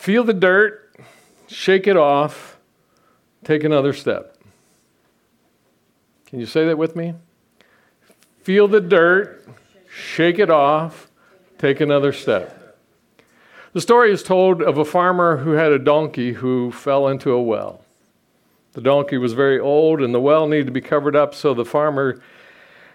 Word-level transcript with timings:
Feel 0.00 0.24
the 0.24 0.32
dirt, 0.32 0.96
shake 1.46 1.86
it 1.86 1.94
off, 1.94 2.56
take 3.44 3.64
another 3.64 3.92
step. 3.92 4.34
Can 6.24 6.40
you 6.40 6.46
say 6.46 6.64
that 6.64 6.78
with 6.78 6.96
me? 6.96 7.12
Feel 8.42 8.66
the 8.66 8.80
dirt, 8.80 9.46
shake 9.94 10.38
it 10.38 10.48
off, 10.48 11.10
take 11.58 11.82
another 11.82 12.14
step. 12.14 12.78
The 13.74 13.82
story 13.82 14.10
is 14.10 14.22
told 14.22 14.62
of 14.62 14.78
a 14.78 14.86
farmer 14.86 15.36
who 15.36 15.50
had 15.50 15.70
a 15.70 15.78
donkey 15.78 16.32
who 16.32 16.72
fell 16.72 17.06
into 17.06 17.32
a 17.32 17.42
well. 17.42 17.84
The 18.72 18.80
donkey 18.80 19.18
was 19.18 19.34
very 19.34 19.60
old 19.60 20.00
and 20.00 20.14
the 20.14 20.18
well 20.18 20.46
needed 20.46 20.64
to 20.64 20.72
be 20.72 20.80
covered 20.80 21.14
up, 21.14 21.34
so 21.34 21.52
the 21.52 21.66
farmer 21.66 22.22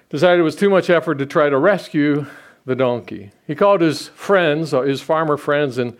decided 0.09 0.39
it 0.39 0.43
was 0.43 0.55
too 0.55 0.71
much 0.71 0.89
effort 0.89 1.19
to 1.19 1.27
try 1.27 1.49
to 1.49 1.57
rescue 1.59 2.25
the 2.65 2.75
donkey. 2.75 3.29
He 3.45 3.53
called 3.53 3.81
his 3.81 4.07
friends, 4.07 4.71
his 4.71 5.01
farmer 5.01 5.37
friends, 5.37 5.77
and, 5.77 5.95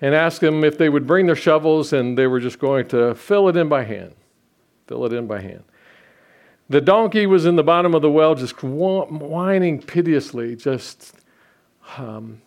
and 0.00 0.14
asked 0.14 0.40
them 0.40 0.64
if 0.64 0.78
they 0.78 0.88
would 0.88 1.06
bring 1.06 1.26
their 1.26 1.36
shovels 1.36 1.92
and 1.92 2.16
they 2.16 2.26
were 2.26 2.40
just 2.40 2.58
going 2.58 2.88
to 2.88 3.14
fill 3.14 3.48
it 3.48 3.56
in 3.56 3.68
by 3.68 3.84
hand. 3.84 4.14
Fill 4.86 5.04
it 5.06 5.12
in 5.12 5.26
by 5.26 5.40
hand. 5.40 5.64
The 6.68 6.80
donkey 6.80 7.26
was 7.26 7.46
in 7.46 7.56
the 7.56 7.62
bottom 7.62 7.94
of 7.94 8.02
the 8.02 8.10
well, 8.10 8.34
just 8.34 8.62
whining 8.62 9.82
piteously, 9.82 10.56
just 10.56 11.14
um, 11.96 12.40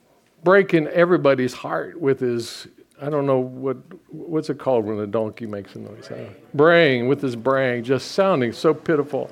breaking 0.44 0.88
everybody's 0.88 1.54
heart 1.54 2.00
with 2.00 2.22
his. 2.22 2.68
I 3.02 3.10
don't 3.10 3.26
know 3.26 3.40
what 3.40 3.78
what's 4.10 4.50
it 4.50 4.60
called 4.60 4.86
when 4.86 4.98
a 5.00 5.08
donkey 5.08 5.46
makes 5.46 5.76
a 5.76 5.80
noise. 5.80 6.08
Braying, 6.08 6.36
braying 6.54 7.08
with 7.10 7.22
his 7.22 7.36
braying, 7.36 7.84
just 7.84 8.12
sounding 8.12 8.54
so 8.54 8.74
pitiful. 8.74 9.30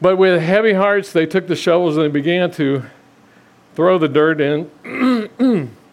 But 0.00 0.16
with 0.16 0.42
heavy 0.42 0.72
hearts, 0.72 1.12
they 1.12 1.24
took 1.24 1.46
the 1.46 1.56
shovels 1.56 1.96
and 1.96 2.04
they 2.04 2.10
began 2.10 2.50
to 2.52 2.82
throw 3.74 3.96
the 3.98 4.08
dirt 4.08 4.40
in. 4.40 5.70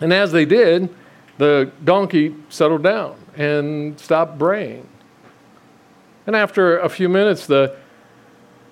and 0.00 0.12
as 0.12 0.32
they 0.32 0.44
did, 0.44 0.94
the 1.38 1.70
donkey 1.84 2.34
settled 2.48 2.82
down 2.82 3.16
and 3.36 3.98
stopped 3.98 4.38
braying. 4.38 4.86
And 6.26 6.36
after 6.36 6.78
a 6.78 6.88
few 6.88 7.08
minutes, 7.08 7.46
the, 7.46 7.76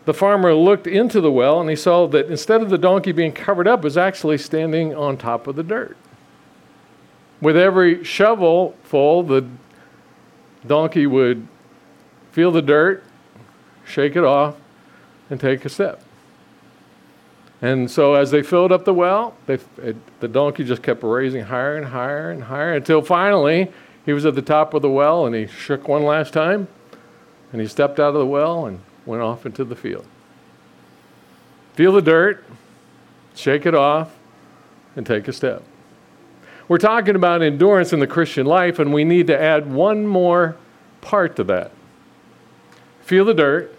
the 0.04 0.12
farmer 0.12 0.52
looked 0.52 0.86
into 0.86 1.20
the 1.20 1.32
well 1.32 1.60
and 1.60 1.70
he 1.70 1.76
saw 1.76 2.06
that 2.08 2.26
instead 2.26 2.60
of 2.60 2.70
the 2.70 2.78
donkey 2.78 3.12
being 3.12 3.32
covered 3.32 3.66
up, 3.66 3.80
it 3.80 3.84
was 3.84 3.96
actually 3.96 4.38
standing 4.38 4.94
on 4.94 5.16
top 5.16 5.46
of 5.46 5.56
the 5.56 5.62
dirt. 5.62 5.96
With 7.40 7.56
every 7.56 8.02
shovel 8.04 8.76
full, 8.82 9.22
the 9.22 9.46
donkey 10.66 11.06
would 11.06 11.46
feel 12.32 12.50
the 12.50 12.62
dirt, 12.62 13.04
shake 13.84 14.16
it 14.16 14.24
off, 14.24 14.56
and 15.30 15.40
take 15.40 15.64
a 15.64 15.68
step. 15.68 16.02
And 17.62 17.90
so 17.90 18.14
as 18.14 18.30
they 18.30 18.42
filled 18.42 18.70
up 18.70 18.84
the 18.84 18.92
well, 18.92 19.34
they, 19.46 19.58
it, 19.78 19.96
the 20.20 20.28
donkey 20.28 20.64
just 20.64 20.82
kept 20.82 21.02
raising 21.02 21.44
higher 21.44 21.76
and 21.76 21.86
higher 21.86 22.30
and 22.30 22.44
higher 22.44 22.74
until 22.74 23.00
finally 23.00 23.72
he 24.04 24.12
was 24.12 24.26
at 24.26 24.34
the 24.34 24.42
top 24.42 24.74
of 24.74 24.82
the 24.82 24.90
well 24.90 25.26
and 25.26 25.34
he 25.34 25.46
shook 25.46 25.88
one 25.88 26.04
last 26.04 26.32
time 26.32 26.68
and 27.52 27.60
he 27.60 27.66
stepped 27.66 27.98
out 27.98 28.08
of 28.08 28.20
the 28.20 28.26
well 28.26 28.66
and 28.66 28.80
went 29.06 29.22
off 29.22 29.46
into 29.46 29.64
the 29.64 29.76
field. 29.76 30.04
Feel 31.74 31.92
the 31.92 32.02
dirt, 32.02 32.44
shake 33.34 33.66
it 33.66 33.74
off, 33.74 34.14
and 34.94 35.06
take 35.06 35.28
a 35.28 35.32
step. 35.32 35.62
We're 36.68 36.78
talking 36.78 37.14
about 37.14 37.42
endurance 37.42 37.92
in 37.92 38.00
the 38.00 38.06
Christian 38.06 38.44
life, 38.46 38.78
and 38.78 38.92
we 38.92 39.04
need 39.04 39.28
to 39.28 39.40
add 39.40 39.70
one 39.70 40.06
more 40.06 40.56
part 41.00 41.36
to 41.36 41.44
that. 41.44 41.70
Feel 43.02 43.24
the 43.24 43.34
dirt, 43.34 43.72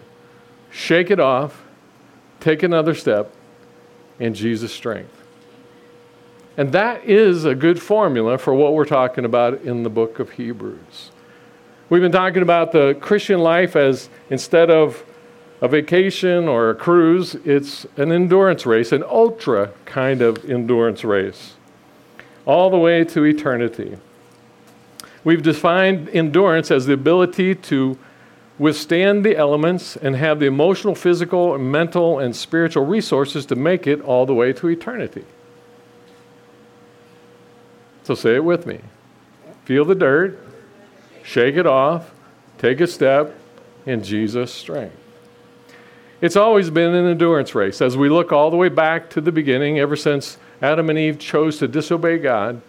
shake 0.70 1.10
it 1.10 1.20
off, 1.20 1.62
take 2.40 2.62
another 2.62 2.94
step 2.94 3.34
in 4.18 4.34
Jesus' 4.34 4.72
strength. 4.72 5.14
And 6.56 6.72
that 6.72 7.04
is 7.04 7.44
a 7.44 7.54
good 7.54 7.80
formula 7.80 8.36
for 8.36 8.52
what 8.52 8.74
we're 8.74 8.84
talking 8.84 9.24
about 9.24 9.62
in 9.62 9.84
the 9.84 9.90
book 9.90 10.18
of 10.18 10.30
Hebrews. 10.30 11.12
We've 11.88 12.02
been 12.02 12.12
talking 12.12 12.42
about 12.42 12.72
the 12.72 12.96
Christian 13.00 13.38
life 13.38 13.76
as 13.76 14.10
instead 14.28 14.68
of 14.70 15.04
a 15.60 15.68
vacation 15.68 16.48
or 16.48 16.70
a 16.70 16.74
cruise, 16.74 17.34
it's 17.44 17.86
an 17.96 18.12
endurance 18.12 18.66
race, 18.66 18.92
an 18.92 19.02
ultra 19.02 19.72
kind 19.84 20.22
of 20.22 20.48
endurance 20.48 21.04
race, 21.04 21.54
all 22.44 22.70
the 22.70 22.78
way 22.78 23.04
to 23.04 23.24
eternity. 23.24 23.96
We've 25.24 25.42
defined 25.42 26.08
endurance 26.10 26.70
as 26.70 26.86
the 26.86 26.92
ability 26.92 27.54
to 27.54 27.98
withstand 28.58 29.24
the 29.24 29.36
elements, 29.36 29.96
and 29.96 30.16
have 30.16 30.40
the 30.40 30.46
emotional, 30.46 30.94
physical, 30.94 31.56
mental, 31.58 32.18
and 32.18 32.34
spiritual 32.34 32.84
resources 32.84 33.46
to 33.46 33.54
make 33.54 33.86
it 33.86 34.00
all 34.00 34.26
the 34.26 34.34
way 34.34 34.52
to 34.52 34.68
eternity. 34.68 35.24
So 38.02 38.14
say 38.14 38.36
it 38.36 38.44
with 38.44 38.66
me. 38.66 38.80
Feel 39.64 39.84
the 39.84 39.94
dirt, 39.94 40.38
shake 41.22 41.56
it 41.56 41.66
off, 41.66 42.10
take 42.56 42.80
a 42.80 42.86
step 42.86 43.34
in 43.86 44.02
Jesus' 44.02 44.52
strength. 44.52 44.96
It's 46.20 46.34
always 46.34 46.70
been 46.70 46.94
an 46.94 47.06
endurance 47.06 47.54
race. 47.54 47.80
As 47.80 47.96
we 47.96 48.08
look 48.08 48.32
all 48.32 48.50
the 48.50 48.56
way 48.56 48.68
back 48.68 49.08
to 49.10 49.20
the 49.20 49.30
beginning, 49.30 49.78
ever 49.78 49.94
since 49.94 50.38
Adam 50.60 50.90
and 50.90 50.98
Eve 50.98 51.18
chose 51.18 51.58
to 51.58 51.68
disobey 51.68 52.18
God, 52.18 52.60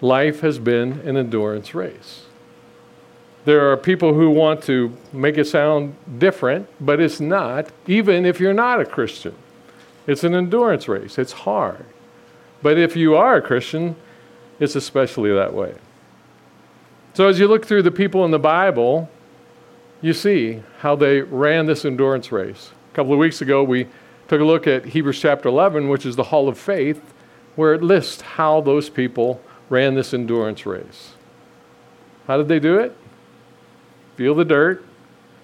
life 0.00 0.40
has 0.40 0.60
been 0.60 1.00
an 1.00 1.16
endurance 1.16 1.74
race. 1.74 2.26
There 3.44 3.70
are 3.70 3.76
people 3.76 4.14
who 4.14 4.30
want 4.30 4.62
to 4.64 4.96
make 5.12 5.36
it 5.36 5.44
sound 5.44 5.94
different, 6.18 6.66
but 6.80 7.00
it's 7.00 7.20
not, 7.20 7.68
even 7.86 8.24
if 8.24 8.40
you're 8.40 8.54
not 8.54 8.80
a 8.80 8.86
Christian. 8.86 9.34
It's 10.06 10.24
an 10.24 10.34
endurance 10.34 10.88
race, 10.88 11.18
it's 11.18 11.32
hard. 11.32 11.84
But 12.62 12.78
if 12.78 12.96
you 12.96 13.16
are 13.16 13.36
a 13.36 13.42
Christian, 13.42 13.96
it's 14.58 14.76
especially 14.76 15.32
that 15.34 15.52
way. 15.52 15.74
So 17.12 17.28
as 17.28 17.38
you 17.38 17.46
look 17.46 17.66
through 17.66 17.82
the 17.82 17.90
people 17.90 18.24
in 18.24 18.30
the 18.30 18.38
Bible, 18.38 19.10
you 20.00 20.12
see 20.12 20.62
how 20.78 20.96
they 20.96 21.20
ran 21.20 21.66
this 21.66 21.84
endurance 21.84 22.32
race. 22.32 22.70
A 22.92 22.96
couple 22.96 23.12
of 23.12 23.18
weeks 23.18 23.42
ago, 23.42 23.62
we 23.62 23.86
took 24.28 24.40
a 24.40 24.44
look 24.44 24.66
at 24.66 24.84
Hebrews 24.86 25.20
chapter 25.20 25.48
11, 25.48 25.88
which 25.88 26.06
is 26.06 26.16
the 26.16 26.24
Hall 26.24 26.48
of 26.48 26.58
Faith, 26.58 27.14
where 27.56 27.74
it 27.74 27.82
lists 27.82 28.22
how 28.22 28.60
those 28.62 28.88
people 28.88 29.40
ran 29.68 29.94
this 29.94 30.14
endurance 30.14 30.66
race. 30.66 31.12
How 32.26 32.38
did 32.38 32.48
they 32.48 32.58
do 32.58 32.78
it? 32.78 32.96
Feel 34.16 34.34
the 34.34 34.44
dirt, 34.44 34.84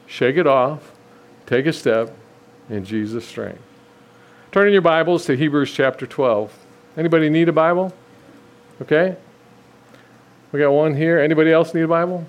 shake 0.07 0.37
it 0.37 0.47
off, 0.47 0.93
take 1.47 1.67
a 1.67 1.73
step 1.73 2.17
in 2.69 2.85
Jesus' 2.85 3.27
strength. 3.27 3.63
Turn 4.53 4.67
in 4.67 4.73
your 4.73 4.83
Bibles 4.83 5.27
to 5.27 5.37
Hebrews 5.37 5.73
chapter 5.73 6.07
12. 6.07 6.53
Anybody 6.97 7.31
need 7.31 7.49
a 7.49 7.53
Bible? 7.53 7.93
Okay? 8.83 9.17
We 10.53 10.59
got 10.59 10.73
one 10.73 10.95
here. 10.95 11.19
Anybody 11.19 11.53
else 11.53 11.73
need 11.75 11.83
a 11.83 11.89
Bible? 11.89 12.27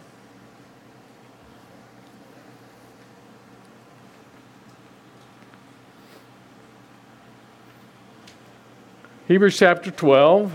Hebrews 9.27 9.57
chapter 9.57 9.91
12. 9.91 10.51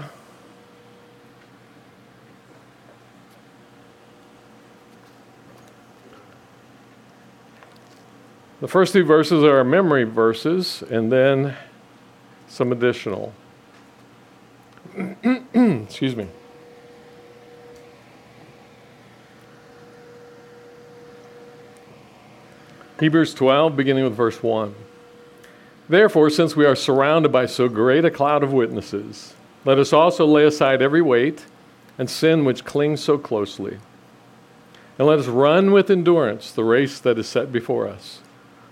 The 8.59 8.69
first 8.69 8.95
two 8.95 9.05
verses 9.05 9.45
are 9.45 9.63
memory 9.65 10.05
verses, 10.05 10.83
and 10.89 11.13
then 11.13 11.55
some 12.49 12.73
additional. 12.73 13.35
Excuse 15.55 16.17
me. 16.17 16.29
Hebrews 22.99 23.35
12, 23.35 23.77
beginning 23.77 24.05
with 24.05 24.15
verse 24.15 24.43
1. 24.43 24.75
Therefore, 25.91 26.31
since 26.31 26.57
we 26.57 26.65
are 26.65 26.75
surrounded 26.75 27.31
by 27.31 27.45
so 27.45 27.69
great 27.69 28.07
a 28.07 28.11
cloud 28.11 28.43
of 28.43 28.55
witnesses, 28.55 29.35
let 29.67 29.79
us 29.79 29.93
also 29.93 30.25
lay 30.25 30.47
aside 30.47 30.81
every 30.81 31.03
weight 31.03 31.45
and 31.99 32.09
sin 32.09 32.47
which 32.47 32.65
clings 32.65 33.05
so 33.05 33.19
closely. 33.19 33.77
And 34.99 35.07
let 35.07 35.19
us 35.19 35.27
run 35.27 35.73
with 35.73 35.91
endurance 35.91 36.51
the 36.51 36.65
race 36.65 36.99
that 37.01 37.19
is 37.19 37.29
set 37.29 37.53
before 37.53 37.87
us 37.87 38.21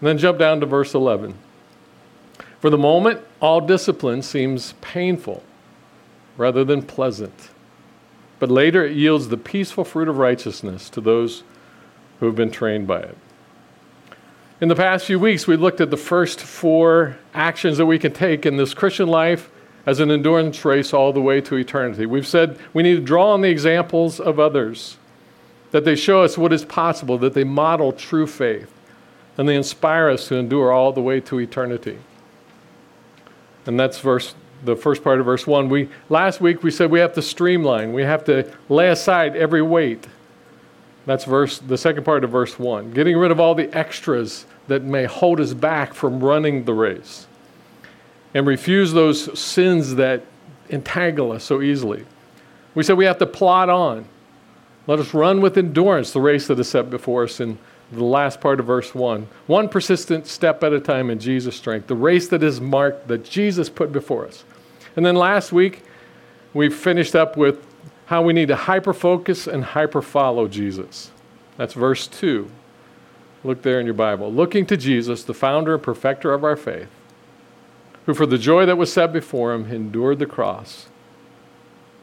And 0.00 0.08
then 0.08 0.18
jump 0.18 0.38
down 0.38 0.60
to 0.60 0.66
verse 0.66 0.94
11. 0.94 1.34
For 2.60 2.70
the 2.70 2.78
moment, 2.78 3.20
all 3.40 3.60
discipline 3.60 4.22
seems 4.22 4.74
painful 4.80 5.42
rather 6.36 6.64
than 6.64 6.82
pleasant. 6.82 7.50
But 8.38 8.50
later 8.50 8.84
it 8.84 8.96
yields 8.96 9.28
the 9.28 9.36
peaceful 9.36 9.84
fruit 9.84 10.08
of 10.08 10.18
righteousness 10.18 10.90
to 10.90 11.00
those 11.00 11.42
who 12.20 12.26
have 12.26 12.36
been 12.36 12.50
trained 12.50 12.86
by 12.86 13.00
it. 13.00 13.16
In 14.60 14.68
the 14.68 14.74
past 14.74 15.06
few 15.06 15.18
weeks, 15.18 15.46
we 15.46 15.56
looked 15.56 15.80
at 15.80 15.90
the 15.90 15.96
first 15.96 16.40
four 16.40 17.18
actions 17.34 17.76
that 17.76 17.86
we 17.86 17.98
can 17.98 18.12
take 18.12 18.46
in 18.46 18.56
this 18.56 18.72
Christian 18.72 19.08
life 19.08 19.50
as 19.84 20.00
an 20.00 20.10
endurance 20.10 20.64
race 20.64 20.92
all 20.92 21.12
the 21.12 21.20
way 21.20 21.40
to 21.42 21.56
eternity. 21.56 22.06
We've 22.06 22.26
said 22.26 22.58
we 22.72 22.82
need 22.82 22.96
to 22.96 23.02
draw 23.02 23.32
on 23.32 23.42
the 23.42 23.50
examples 23.50 24.18
of 24.18 24.40
others, 24.40 24.96
that 25.72 25.84
they 25.84 25.94
show 25.94 26.22
us 26.22 26.38
what 26.38 26.52
is 26.52 26.64
possible, 26.64 27.18
that 27.18 27.34
they 27.34 27.44
model 27.44 27.92
true 27.92 28.26
faith, 28.26 28.72
and 29.36 29.48
they 29.48 29.56
inspire 29.56 30.08
us 30.08 30.28
to 30.28 30.36
endure 30.36 30.72
all 30.72 30.92
the 30.92 31.00
way 31.00 31.20
to 31.20 31.40
eternity. 31.40 31.98
And 33.66 33.78
that's 33.78 33.98
verse 33.98 34.34
the 34.64 34.76
first 34.76 35.04
part 35.04 35.20
of 35.20 35.26
verse 35.26 35.46
1. 35.46 35.68
We 35.68 35.88
last 36.08 36.40
week 36.40 36.62
we 36.62 36.70
said 36.70 36.90
we 36.90 37.00
have 37.00 37.12
to 37.14 37.22
streamline. 37.22 37.92
We 37.92 38.02
have 38.02 38.24
to 38.24 38.50
lay 38.68 38.88
aside 38.88 39.36
every 39.36 39.62
weight. 39.62 40.06
That's 41.04 41.24
verse 41.24 41.58
the 41.58 41.78
second 41.78 42.04
part 42.04 42.24
of 42.24 42.30
verse 42.30 42.58
1. 42.58 42.92
Getting 42.92 43.16
rid 43.16 43.30
of 43.30 43.38
all 43.38 43.54
the 43.54 43.72
extras 43.76 44.46
that 44.68 44.82
may 44.82 45.04
hold 45.04 45.40
us 45.40 45.54
back 45.54 45.94
from 45.94 46.22
running 46.22 46.64
the 46.64 46.74
race. 46.74 47.26
And 48.34 48.46
refuse 48.46 48.92
those 48.92 49.38
sins 49.38 49.94
that 49.94 50.22
entangle 50.68 51.32
us 51.32 51.44
so 51.44 51.62
easily. 51.62 52.04
We 52.74 52.82
said 52.82 52.96
we 52.96 53.04
have 53.04 53.18
to 53.18 53.26
plod 53.26 53.68
on. 53.68 54.06
Let 54.86 54.98
us 54.98 55.14
run 55.14 55.40
with 55.40 55.56
endurance 55.56 56.12
the 56.12 56.20
race 56.20 56.46
that 56.48 56.58
is 56.58 56.68
set 56.68 56.90
before 56.90 57.24
us 57.24 57.40
in 57.40 57.58
the 57.92 58.04
last 58.04 58.40
part 58.40 58.60
of 58.60 58.66
verse 58.66 58.94
1. 58.94 59.28
One 59.46 59.68
persistent 59.68 60.26
step 60.26 60.62
at 60.64 60.72
a 60.72 60.80
time 60.80 61.10
in 61.10 61.18
Jesus' 61.18 61.56
strength, 61.56 61.86
the 61.86 61.94
race 61.94 62.28
that 62.28 62.42
is 62.42 62.60
marked 62.60 63.08
that 63.08 63.24
Jesus 63.24 63.68
put 63.68 63.92
before 63.92 64.26
us. 64.26 64.44
And 64.96 65.04
then 65.04 65.14
last 65.14 65.52
week, 65.52 65.82
we 66.52 66.68
finished 66.70 67.14
up 67.14 67.36
with 67.36 67.64
how 68.06 68.22
we 68.22 68.32
need 68.32 68.48
to 68.48 68.56
hyper 68.56 68.92
focus 68.92 69.46
and 69.46 69.62
hyper 69.62 70.00
follow 70.00 70.48
Jesus. 70.48 71.10
That's 71.56 71.74
verse 71.74 72.06
2. 72.06 72.50
Look 73.44 73.62
there 73.62 73.78
in 73.78 73.86
your 73.86 73.94
Bible. 73.94 74.32
Looking 74.32 74.66
to 74.66 74.76
Jesus, 74.76 75.22
the 75.22 75.34
founder 75.34 75.74
and 75.74 75.82
perfecter 75.82 76.32
of 76.32 76.44
our 76.44 76.56
faith, 76.56 76.88
who 78.06 78.14
for 78.14 78.26
the 78.26 78.38
joy 78.38 78.66
that 78.66 78.78
was 78.78 78.92
set 78.92 79.12
before 79.12 79.52
him 79.52 79.70
endured 79.70 80.18
the 80.18 80.26
cross, 80.26 80.86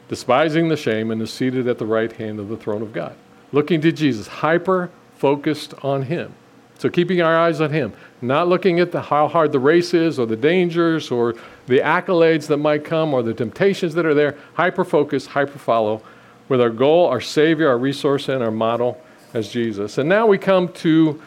despising 0.08 0.68
the 0.68 0.76
shame, 0.76 1.10
and 1.10 1.20
is 1.20 1.32
seated 1.32 1.66
at 1.66 1.78
the 1.78 1.86
right 1.86 2.12
hand 2.12 2.38
of 2.38 2.48
the 2.48 2.56
throne 2.56 2.82
of 2.82 2.92
God. 2.92 3.16
Looking 3.52 3.80
to 3.82 3.92
Jesus, 3.92 4.26
hyper 4.26 4.90
focused 5.16 5.74
on 5.82 6.02
Him. 6.02 6.34
So 6.78 6.88
keeping 6.88 7.20
our 7.20 7.38
eyes 7.38 7.60
on 7.60 7.70
Him, 7.70 7.92
not 8.20 8.48
looking 8.48 8.80
at 8.80 8.92
the, 8.92 9.00
how 9.00 9.28
hard 9.28 9.52
the 9.52 9.58
race 9.58 9.94
is 9.94 10.18
or 10.18 10.26
the 10.26 10.36
dangers 10.36 11.10
or 11.10 11.34
the 11.66 11.78
accolades 11.78 12.46
that 12.48 12.58
might 12.58 12.84
come 12.84 13.14
or 13.14 13.22
the 13.22 13.34
temptations 13.34 13.94
that 13.94 14.04
are 14.04 14.14
there. 14.14 14.36
Hyper 14.54 14.84
focus, 14.84 15.26
hyper 15.26 15.58
follow, 15.58 16.02
with 16.48 16.60
our 16.60 16.70
goal, 16.70 17.06
our 17.06 17.20
Savior, 17.20 17.68
our 17.68 17.78
resource, 17.78 18.28
and 18.28 18.42
our 18.42 18.50
model 18.50 19.00
as 19.32 19.50
Jesus. 19.50 19.98
And 19.98 20.08
now 20.08 20.26
we 20.26 20.38
come 20.38 20.68
to 20.74 21.20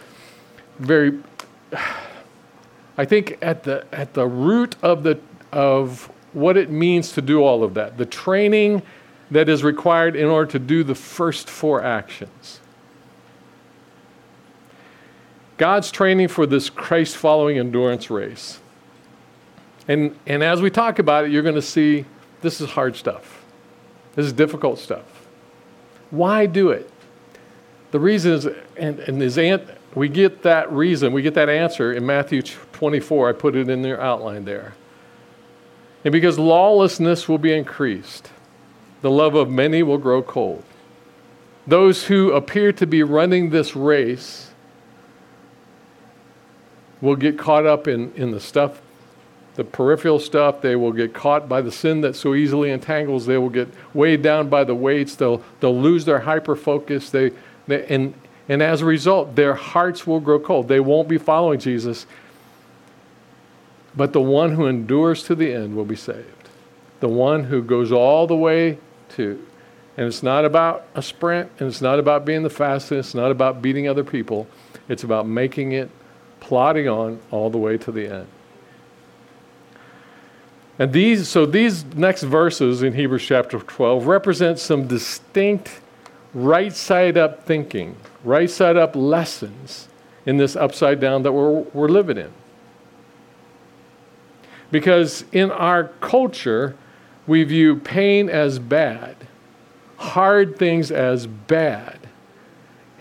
very, 0.79 1.19
I 2.97 3.05
think 3.05 3.37
at 3.41 3.63
the 3.63 3.85
at 3.91 4.13
the 4.13 4.27
root 4.27 4.75
of 4.83 5.03
the 5.03 5.19
of 5.51 6.11
what 6.33 6.57
it 6.57 6.69
means 6.69 7.13
to 7.13 7.21
do 7.21 7.43
all 7.43 7.63
of 7.63 7.73
that, 7.73 7.97
the 7.97 8.05
training 8.05 8.81
that 9.31 9.49
is 9.49 9.63
required 9.63 10.15
in 10.15 10.25
order 10.25 10.51
to 10.51 10.59
do 10.59 10.83
the 10.83 10.95
first 10.95 11.49
four 11.49 11.83
actions. 11.83 12.59
God's 15.57 15.91
training 15.91 16.27
for 16.27 16.45
this 16.45 16.69
Christ 16.69 17.17
following 17.17 17.57
endurance 17.57 18.09
race. 18.09 18.59
And, 19.87 20.15
and 20.25 20.43
as 20.43 20.61
we 20.61 20.69
talk 20.69 20.99
about 20.99 21.25
it, 21.25 21.31
you're 21.31 21.43
going 21.43 21.55
to 21.55 21.61
see 21.61 22.05
this 22.41 22.61
is 22.61 22.69
hard 22.69 22.95
stuff. 22.95 23.43
This 24.15 24.25
is 24.25 24.33
difficult 24.33 24.79
stuff. 24.79 25.05
Why 26.11 26.45
do 26.45 26.69
it? 26.69 26.89
The 27.91 27.99
reason 27.99 28.33
is, 28.33 28.47
and, 28.75 28.99
and 28.99 29.21
is 29.21 29.37
we 29.95 30.09
get 30.09 30.43
that 30.43 30.71
reason, 30.71 31.13
we 31.13 31.21
get 31.21 31.33
that 31.35 31.49
answer 31.49 31.93
in 31.93 32.05
Matthew 32.05 32.41
24. 32.41 33.29
I 33.29 33.33
put 33.33 33.55
it 33.55 33.69
in 33.69 33.81
their 33.81 33.99
outline 33.99 34.45
there. 34.45 34.75
And 36.03 36.11
because 36.11 36.37
lawlessness 36.37 37.27
will 37.27 37.37
be 37.37 37.53
increased, 37.53 38.29
the 39.01 39.09
love 39.09 39.35
of 39.35 39.49
many 39.49 39.83
will 39.83 39.97
grow 39.97 40.21
cold. 40.21 40.63
Those 41.65 42.05
who 42.05 42.31
appear 42.31 42.71
to 42.73 42.85
be 42.85 43.03
running 43.03 43.49
this 43.49 43.75
race 43.75 44.46
will 47.01 47.15
get 47.15 47.37
caught 47.37 47.65
up 47.65 47.87
in, 47.87 48.13
in 48.15 48.31
the 48.31 48.39
stuff, 48.39 48.81
the 49.55 49.63
peripheral 49.63 50.19
stuff. 50.19 50.61
They 50.61 50.75
will 50.75 50.91
get 50.91 51.13
caught 51.13 51.47
by 51.47 51.61
the 51.61 51.71
sin 51.71 52.01
that 52.01 52.15
so 52.15 52.33
easily 52.33 52.71
entangles. 52.71 53.25
They 53.25 53.37
will 53.37 53.49
get 53.49 53.69
weighed 53.93 54.21
down 54.21 54.49
by 54.49 54.63
the 54.63 54.75
weights. 54.75 55.15
They'll, 55.15 55.43
they'll 55.59 55.79
lose 55.79 56.05
their 56.05 56.19
hyper 56.19 56.55
focus. 56.55 57.09
They, 57.09 57.31
they, 57.67 57.85
and, 57.87 58.13
and 58.49 58.63
as 58.63 58.81
a 58.81 58.85
result, 58.85 59.35
their 59.35 59.53
hearts 59.53 60.07
will 60.07 60.19
grow 60.19 60.39
cold. 60.39 60.67
They 60.67 60.79
won't 60.79 61.07
be 61.07 61.17
following 61.17 61.59
Jesus. 61.59 62.05
But 63.95 64.13
the 64.13 64.21
one 64.21 64.53
who 64.53 64.67
endures 64.67 65.23
to 65.23 65.35
the 65.35 65.51
end 65.51 65.75
will 65.75 65.85
be 65.85 65.95
saved. 65.95 66.49
The 66.99 67.09
one 67.09 67.45
who 67.45 67.61
goes 67.61 67.91
all 67.91 68.27
the 68.27 68.35
way 68.35 68.77
to. 69.09 69.43
And 69.97 70.05
it's 70.05 70.21
not 70.21 70.45
about 70.45 70.85
a 70.93 71.01
sprint, 71.01 71.49
and 71.59 71.67
it's 71.67 71.81
not 71.81 71.97
about 71.97 72.23
being 72.23 72.43
the 72.43 72.49
fastest, 72.51 72.91
it's 72.91 73.15
not 73.15 73.31
about 73.31 73.63
beating 73.63 73.87
other 73.87 74.03
people. 74.03 74.47
It's 74.87 75.03
about 75.03 75.27
making 75.27 75.71
it 75.71 75.89
plodding 76.39 76.87
on 76.87 77.19
all 77.31 77.49
the 77.49 77.57
way 77.57 77.77
to 77.77 77.91
the 77.91 78.07
end. 78.07 78.27
And 80.79 80.93
these, 80.93 81.27
so 81.27 81.45
these 81.45 81.85
next 81.95 82.23
verses 82.23 82.83
in 82.83 82.93
Hebrews 82.93 83.25
chapter 83.25 83.59
12 83.59 84.05
represent 84.05 84.59
some 84.59 84.87
distinct 84.87 85.81
right 86.33 86.73
side 86.73 87.17
up 87.17 87.45
thinking, 87.45 87.95
right 88.23 88.49
side 88.49 88.77
up 88.77 88.95
lessons 88.95 89.87
in 90.25 90.37
this 90.37 90.55
upside 90.55 90.99
down 90.99 91.23
that 91.23 91.31
we're, 91.31 91.61
we're 91.73 91.87
living 91.87 92.17
in. 92.17 92.31
Because 94.69 95.23
in 95.31 95.49
our 95.49 95.85
culture, 96.01 96.75
we 97.25 97.43
view 97.43 97.77
pain 97.77 98.29
as 98.29 98.59
bad, 98.59 99.15
hard 99.97 100.57
things 100.57 100.91
as 100.91 101.25
bad. 101.25 101.99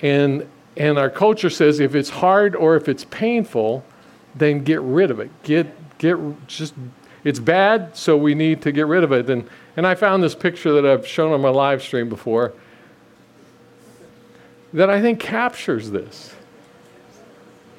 And 0.01 0.49
and 0.77 0.99
our 0.99 1.11
culture 1.11 1.51
says 1.51 1.81
if 1.81 1.95
it's 1.95 2.11
hard 2.11 2.55
or 2.55 2.77
if 2.77 2.89
it's 2.89 3.05
painful, 3.05 3.85
then 4.35 4.63
get 4.65 4.81
rid 4.81 5.11
of 5.11 5.21
it. 5.21 5.31
Get 5.43 5.99
get 5.99 6.19
just 6.47 6.75
it's 7.25 7.39
bad, 7.39 7.97
so 7.97 8.17
we 8.17 8.35
need 8.35 8.63
to 8.63 8.73
get 8.73 8.87
rid 8.87 9.03
of 9.03 9.13
it. 9.13 9.31
And 9.31 9.49
and 9.77 9.87
I 9.87 9.95
found 9.95 10.23
this 10.23 10.35
picture 10.35 10.73
that 10.75 10.87
I've 10.87 11.07
shown 11.07 11.33
on 11.33 11.41
my 11.41 11.49
live 11.49 11.83
stream 11.83 12.09
before 12.09 12.53
that 14.73 14.91
I 14.91 15.01
think 15.01 15.21
captures 15.21 15.91
this. 15.91 16.35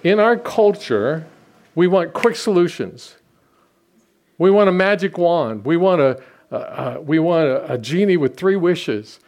In 0.04 0.20
our 0.20 0.38
culture, 0.38 1.28
we 1.76 1.88
want 1.88 2.14
quick 2.14 2.36
solutions. 2.36 3.16
We 4.38 4.52
want 4.52 4.70
a 4.70 4.72
magic 4.72 5.18
wand. 5.18 5.66
We 5.66 5.78
want 5.78 6.02
a, 6.02 7.00
we 7.02 7.20
want 7.20 7.48
a, 7.48 7.74
a 7.74 7.78
genie 7.78 8.18
with 8.18 8.38
three 8.38 8.56
wishes 8.56 9.20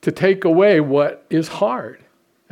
to 0.00 0.12
take 0.12 0.44
away 0.44 0.80
what 0.80 1.24
is 1.30 1.48
hard. 1.48 2.03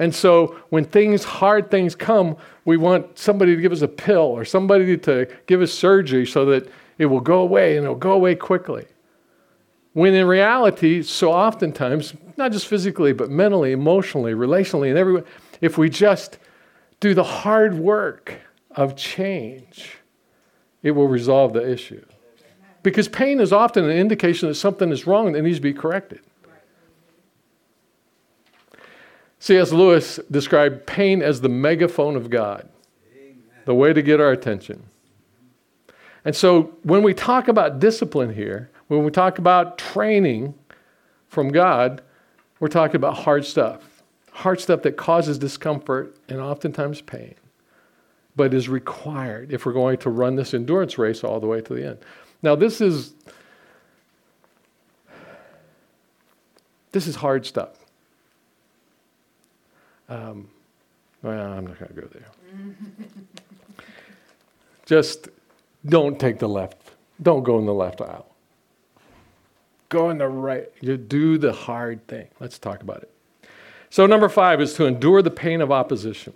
And 0.03 0.13
so 0.13 0.57
when 0.71 0.85
things, 0.85 1.23
hard 1.23 1.71
things 1.71 1.95
come, 1.95 2.37
we 2.65 2.77
want 2.77 3.17
somebody 3.17 3.55
to 3.55 3.63
give 3.63 3.71
us 3.71 3.83
a 3.83 3.89
pill 3.89 4.19
or 4.19 4.45
somebody 4.45 4.99
to 4.99 5.29
give 5.47 5.63
us 5.63 5.73
surgery 5.73 6.27
so 6.27 6.45
that 6.47 6.69
it 6.99 7.07
will 7.07 7.21
go 7.21 7.39
away 7.39 7.77
and 7.77 7.85
it'll 7.85 7.95
go 7.95 8.11
away 8.11 8.35
quickly. 8.35 8.85
When 9.93 10.13
in 10.13 10.27
reality, 10.27 11.05
so 11.05 11.31
oftentimes, 11.31 12.15
not 12.37 12.51
just 12.51 12.67
physically, 12.67 13.13
but 13.13 13.31
mentally, 13.31 13.71
emotionally, 13.71 14.33
relationally, 14.33 14.89
and 14.89 14.99
everywhere, 14.99 15.23
if 15.61 15.79
we 15.79 15.89
just 15.89 16.41
do 16.99 17.15
the 17.15 17.23
hard 17.23 17.75
work 17.75 18.35
of 18.73 18.97
change, 18.97 19.99
it 20.83 20.91
will 20.91 21.07
resolve 21.07 21.53
the 21.53 21.71
issue. 21.71 22.05
Because 22.83 23.07
pain 23.07 23.39
is 23.39 23.53
often 23.53 23.85
an 23.85 23.97
indication 23.97 24.49
that 24.49 24.57
something 24.57 24.91
is 24.91 25.07
wrong 25.07 25.31
that 25.31 25.43
needs 25.43 25.59
to 25.59 25.63
be 25.63 25.73
corrected. 25.73 26.23
C.S. 29.43 29.73
Lewis 29.73 30.21
described 30.31 30.87
pain 30.87 31.21
as 31.21 31.41
the 31.41 31.49
megaphone 31.49 32.15
of 32.15 32.31
God, 32.31 32.69
Amen. 33.13 33.43
the 33.65 33.75
way 33.75 33.93
to 33.93 34.01
get 34.01 34.21
our 34.21 34.31
attention. 34.31 34.85
And 36.25 36.37
so 36.37 36.75
when 36.85 37.03
we 37.03 37.13
talk 37.13 37.49
about 37.49 37.81
discipline 37.81 38.33
here, 38.33 38.71
When 38.87 39.05
we 39.05 39.11
talk 39.11 39.39
about 39.39 39.79
training 39.79 40.55
from 41.27 41.49
God, 41.49 42.03
we're 42.61 42.69
talking 42.69 42.95
about 42.95 43.17
hard 43.17 43.45
stuff. 43.45 44.05
Hard 44.31 44.61
stuff 44.61 44.83
that 44.83 44.97
causes 44.97 45.39
discomfort 45.39 46.17
and 46.29 46.39
oftentimes 46.39 47.01
pain, 47.01 47.35
but 48.37 48.55
is 48.55 48.69
required 48.69 49.53
if 49.53 49.67
we're 49.67 49.73
going 49.73 49.99
to 49.99 50.11
run 50.11 50.37
this 50.37 50.55
endurance 50.55 50.99
race 50.99 51.25
all 51.25 51.41
the 51.41 51.49
way 51.49 51.61
to 51.63 51.75
the 51.75 51.85
end. 51.85 51.99
Now, 52.43 52.55
this 52.55 52.81
is 52.81 53.15
this 56.93 57.09
is 57.09 57.17
hard 57.17 57.45
stuff. 57.45 57.82
Um, 60.13 60.49
well, 61.23 61.53
I'm 61.53 61.67
not 61.67 61.79
going 61.79 61.95
to 61.95 62.01
go 62.03 62.09
there. 62.09 62.27
Just 64.85 65.29
don't 65.87 66.21
take 66.21 66.39
the 66.39 66.49
left. 66.49 66.77
Don't 67.23 67.43
go 67.43 67.59
in 67.59 67.65
the 67.65 67.73
left 67.73 68.03
aisle. 68.03 68.27
Go 69.89 70.11
in 70.11 70.19
the 70.19 70.29
right. 70.29 70.71
You 70.83 70.99
do 70.99 71.39
the 71.39 71.53
hard 71.53 72.07
thing. 72.09 72.29
Let's 72.41 72.59
talk 72.59 72.83
about 72.83 73.03
it. 73.03 73.11
So, 73.89 74.05
number 74.05 74.29
five 74.29 74.61
is 74.61 74.75
to 74.75 74.85
endure 74.85 75.23
the 75.23 75.31
pain 75.31 75.63
of 75.63 75.73
opposition. 75.73 76.35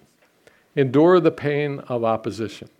Endure 0.74 1.20
the 1.20 1.30
pain 1.30 1.80
of 1.80 2.02
opposition. 2.02 2.70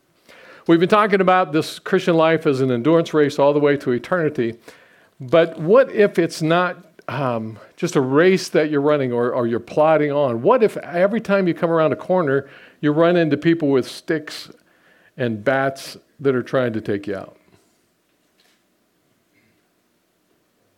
We've 0.66 0.80
been 0.80 0.88
talking 0.88 1.20
about 1.20 1.52
this 1.52 1.78
Christian 1.78 2.16
life 2.16 2.46
as 2.46 2.62
an 2.62 2.70
endurance 2.70 3.12
race 3.12 3.38
all 3.38 3.52
the 3.52 3.60
way 3.60 3.76
to 3.78 3.90
eternity. 3.92 4.58
But 5.20 5.58
what 5.58 5.92
if 5.92 6.18
it's 6.18 6.40
not 6.40 6.95
um, 7.08 7.58
just 7.76 7.96
a 7.96 8.00
race 8.00 8.48
that 8.50 8.70
you're 8.70 8.80
running 8.80 9.12
or, 9.12 9.32
or 9.32 9.46
you're 9.46 9.60
plodding 9.60 10.12
on? 10.12 10.42
What 10.42 10.62
if 10.62 10.76
every 10.78 11.20
time 11.20 11.46
you 11.46 11.54
come 11.54 11.70
around 11.70 11.92
a 11.92 11.96
corner, 11.96 12.48
you 12.80 12.92
run 12.92 13.16
into 13.16 13.36
people 13.36 13.68
with 13.68 13.88
sticks 13.88 14.50
and 15.16 15.42
bats 15.42 15.96
that 16.20 16.34
are 16.34 16.42
trying 16.42 16.72
to 16.72 16.80
take 16.80 17.06
you 17.06 17.16
out? 17.16 17.36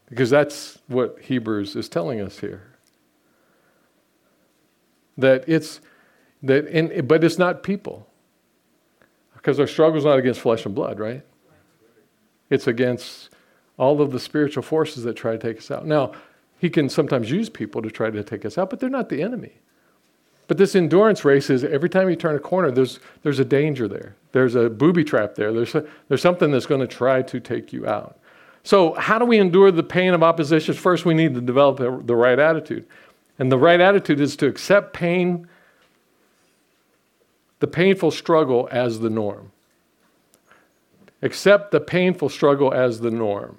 Because 0.09 0.31
that's 0.31 0.79
what 0.87 1.19
Hebrews 1.21 1.77
is 1.77 1.89
telling 1.89 2.21
us 2.21 2.39
here. 2.39 2.63
That 5.19 5.45
it's 5.47 5.81
that 6.43 7.07
but 7.07 7.25
it's 7.25 7.39
not 7.39 7.63
people. 7.63 8.07
Because 9.35 9.61
our 9.61 9.67
struggle 9.67 9.99
is 9.99 10.05
not 10.05 10.19
against 10.19 10.41
flesh 10.41 10.65
and 10.65 10.75
blood, 10.75 10.99
right? 10.99 11.23
It's 12.51 12.67
against 12.67 13.31
all 13.79 14.03
of 14.03 14.11
the 14.11 14.21
spiritual 14.21 14.63
forces 14.63 15.05
that 15.05 15.15
try 15.15 15.33
to 15.33 15.39
take 15.39 15.59
us 15.59 15.71
out. 15.71 15.87
Now, 15.87 16.13
he 16.59 16.69
can 16.69 16.89
sometimes 16.89 17.31
use 17.31 17.49
people 17.49 17.81
to 17.83 17.91
try 17.91 18.11
to 18.11 18.23
take 18.25 18.45
us 18.45 18.59
out, 18.59 18.71
but 18.71 18.81
they're 18.81 18.91
not 18.91 19.09
the 19.09 19.23
enemy. 19.23 19.53
But 20.49 20.57
this 20.57 20.75
endurance 20.75 21.25
race 21.25 21.51
is 21.51 21.63
every 21.63 21.89
time 21.89 22.11
you 22.11 22.17
turn 22.17 22.35
a 22.35 22.41
corner, 22.41 22.71
there's, 22.71 22.99
there's 23.23 23.39
a 23.39 23.45
danger 23.45 23.87
there. 23.87 24.17
There's 24.33 24.55
a 24.55 24.69
booby 24.69 25.05
trap 25.05 25.35
there. 25.35 25.53
There's, 25.53 25.75
a, 25.75 25.85
there's 26.09 26.23
something 26.23 26.51
that's 26.51 26.67
going 26.67 26.81
to 26.81 26.87
try 26.87 27.23
to 27.23 27.39
take 27.39 27.73
you 27.73 27.87
out. 27.87 28.19
So, 28.65 28.95
how 28.95 29.19
do 29.19 29.25
we 29.25 29.39
endure 29.39 29.71
the 29.71 29.83
pain 29.83 30.15
of 30.15 30.23
opposition? 30.23 30.75
First, 30.75 31.05
we 31.05 31.15
need 31.15 31.35
to 31.35 31.41
develop 31.41 31.79
the 31.79 32.17
right 32.17 32.39
attitude. 32.39 32.87
And 33.39 33.53
the 33.53 33.59
right 33.59 33.81
attitude 33.81 34.21
is 34.21 34.37
to 34.37 34.47
accept 34.47 34.93
pain, 34.93 35.47
the 37.61 37.67
painful 37.67 38.11
struggle, 38.11 38.69
as 38.73 39.01
the 39.01 39.11
norm. 39.11 39.53
Accept 41.23 41.71
the 41.71 41.81
painful 41.81 42.29
struggle 42.29 42.73
as 42.73 43.01
the 43.01 43.11
norm. 43.11 43.59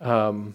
Um, 0.00 0.54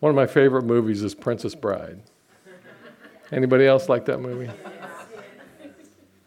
one 0.00 0.10
of 0.10 0.16
my 0.16 0.26
favorite 0.26 0.64
movies 0.64 1.02
is 1.02 1.14
Princess 1.14 1.54
Bride. 1.54 2.00
Anybody 3.30 3.66
else 3.66 3.88
like 3.88 4.04
that 4.06 4.18
movie? 4.18 4.50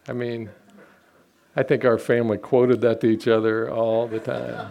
I 0.08 0.12
mean, 0.12 0.50
I 1.54 1.62
think 1.62 1.84
our 1.84 1.98
family 1.98 2.38
quoted 2.38 2.80
that 2.82 3.00
to 3.00 3.06
each 3.06 3.28
other 3.28 3.70
all 3.70 4.06
the 4.06 4.20
time. 4.20 4.70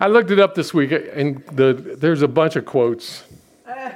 I 0.00 0.08
looked 0.08 0.30
it 0.30 0.40
up 0.40 0.54
this 0.54 0.74
week, 0.74 0.92
and 0.92 1.44
the, 1.46 1.72
there's 1.72 2.22
a 2.22 2.28
bunch 2.28 2.56
of 2.56 2.64
quotes, 2.66 3.24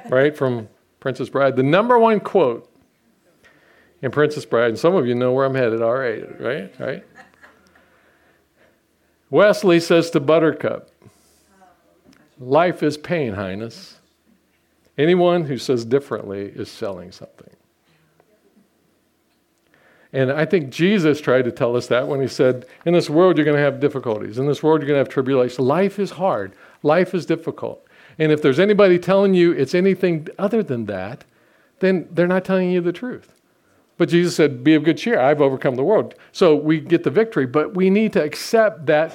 right, 0.08 0.36
from 0.36 0.68
Princess 1.00 1.28
Bride. 1.28 1.56
The 1.56 1.62
number 1.62 1.98
one 1.98 2.20
quote 2.20 2.70
in 4.02 4.10
Princess 4.10 4.44
Bride, 4.44 4.70
and 4.70 4.78
some 4.78 4.94
of 4.94 5.06
you 5.06 5.14
know 5.14 5.32
where 5.32 5.44
I'm 5.44 5.54
headed, 5.54 5.82
all 5.82 5.94
right, 5.94 6.40
right, 6.40 7.04
right? 9.30 9.36
Westley 9.36 9.80
says 9.80 10.10
to 10.10 10.20
Buttercup, 10.20 10.90
Life 12.40 12.82
is 12.82 12.96
pain, 12.96 13.34
Highness. 13.34 13.96
Anyone 14.96 15.44
who 15.44 15.58
says 15.58 15.84
differently 15.84 16.46
is 16.54 16.70
selling 16.70 17.12
something. 17.12 17.50
And 20.12 20.32
I 20.32 20.44
think 20.44 20.70
Jesus 20.70 21.20
tried 21.20 21.44
to 21.44 21.52
tell 21.52 21.76
us 21.76 21.86
that 21.88 22.08
when 22.08 22.20
he 22.20 22.28
said, 22.28 22.66
In 22.86 22.94
this 22.94 23.10
world, 23.10 23.36
you're 23.36 23.44
going 23.44 23.56
to 23.56 23.62
have 23.62 23.78
difficulties. 23.78 24.38
In 24.38 24.46
this 24.46 24.62
world, 24.62 24.80
you're 24.80 24.88
going 24.88 24.96
to 24.96 25.04
have 25.04 25.12
tribulation. 25.12 25.64
Life 25.64 25.98
is 25.98 26.12
hard, 26.12 26.52
life 26.82 27.14
is 27.14 27.26
difficult. 27.26 27.84
And 28.18 28.32
if 28.32 28.42
there's 28.42 28.58
anybody 28.58 28.98
telling 28.98 29.34
you 29.34 29.52
it's 29.52 29.74
anything 29.74 30.26
other 30.38 30.62
than 30.62 30.86
that, 30.86 31.24
then 31.78 32.08
they're 32.10 32.26
not 32.26 32.44
telling 32.44 32.70
you 32.70 32.80
the 32.80 32.92
truth. 32.92 33.32
But 33.98 34.08
Jesus 34.08 34.34
said, 34.34 34.64
Be 34.64 34.74
of 34.74 34.84
good 34.84 34.96
cheer. 34.96 35.20
I've 35.20 35.42
overcome 35.42 35.74
the 35.74 35.84
world. 35.84 36.14
So 36.32 36.54
we 36.56 36.80
get 36.80 37.02
the 37.02 37.10
victory, 37.10 37.46
but 37.46 37.74
we 37.74 37.90
need 37.90 38.14
to 38.14 38.22
accept 38.22 38.86
that 38.86 39.14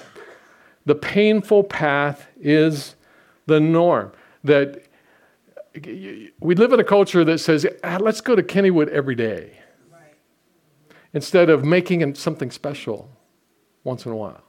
the 0.86 0.94
painful 0.94 1.64
path 1.64 2.28
is 2.40 2.96
the 3.48 3.60
norm. 3.60 4.12
That 4.44 4.84
we 5.74 6.56
live 6.56 6.74
in 6.74 6.80
a 6.80 6.84
culture 6.84 7.24
that 7.24 7.40
says, 7.40 7.66
ah, 7.84 7.98
let's 8.00 8.22
go 8.22 8.36
to 8.36 8.44
Kennywood 8.44 8.90
every 8.90 9.16
day 9.16 9.58
right. 9.92 10.14
instead 11.14 11.50
of 11.50 11.66
making 11.66 12.14
something 12.14 12.52
special 12.52 13.10
once 13.84 14.06
in 14.06 14.12
a 14.12 14.16
while. 14.16 14.44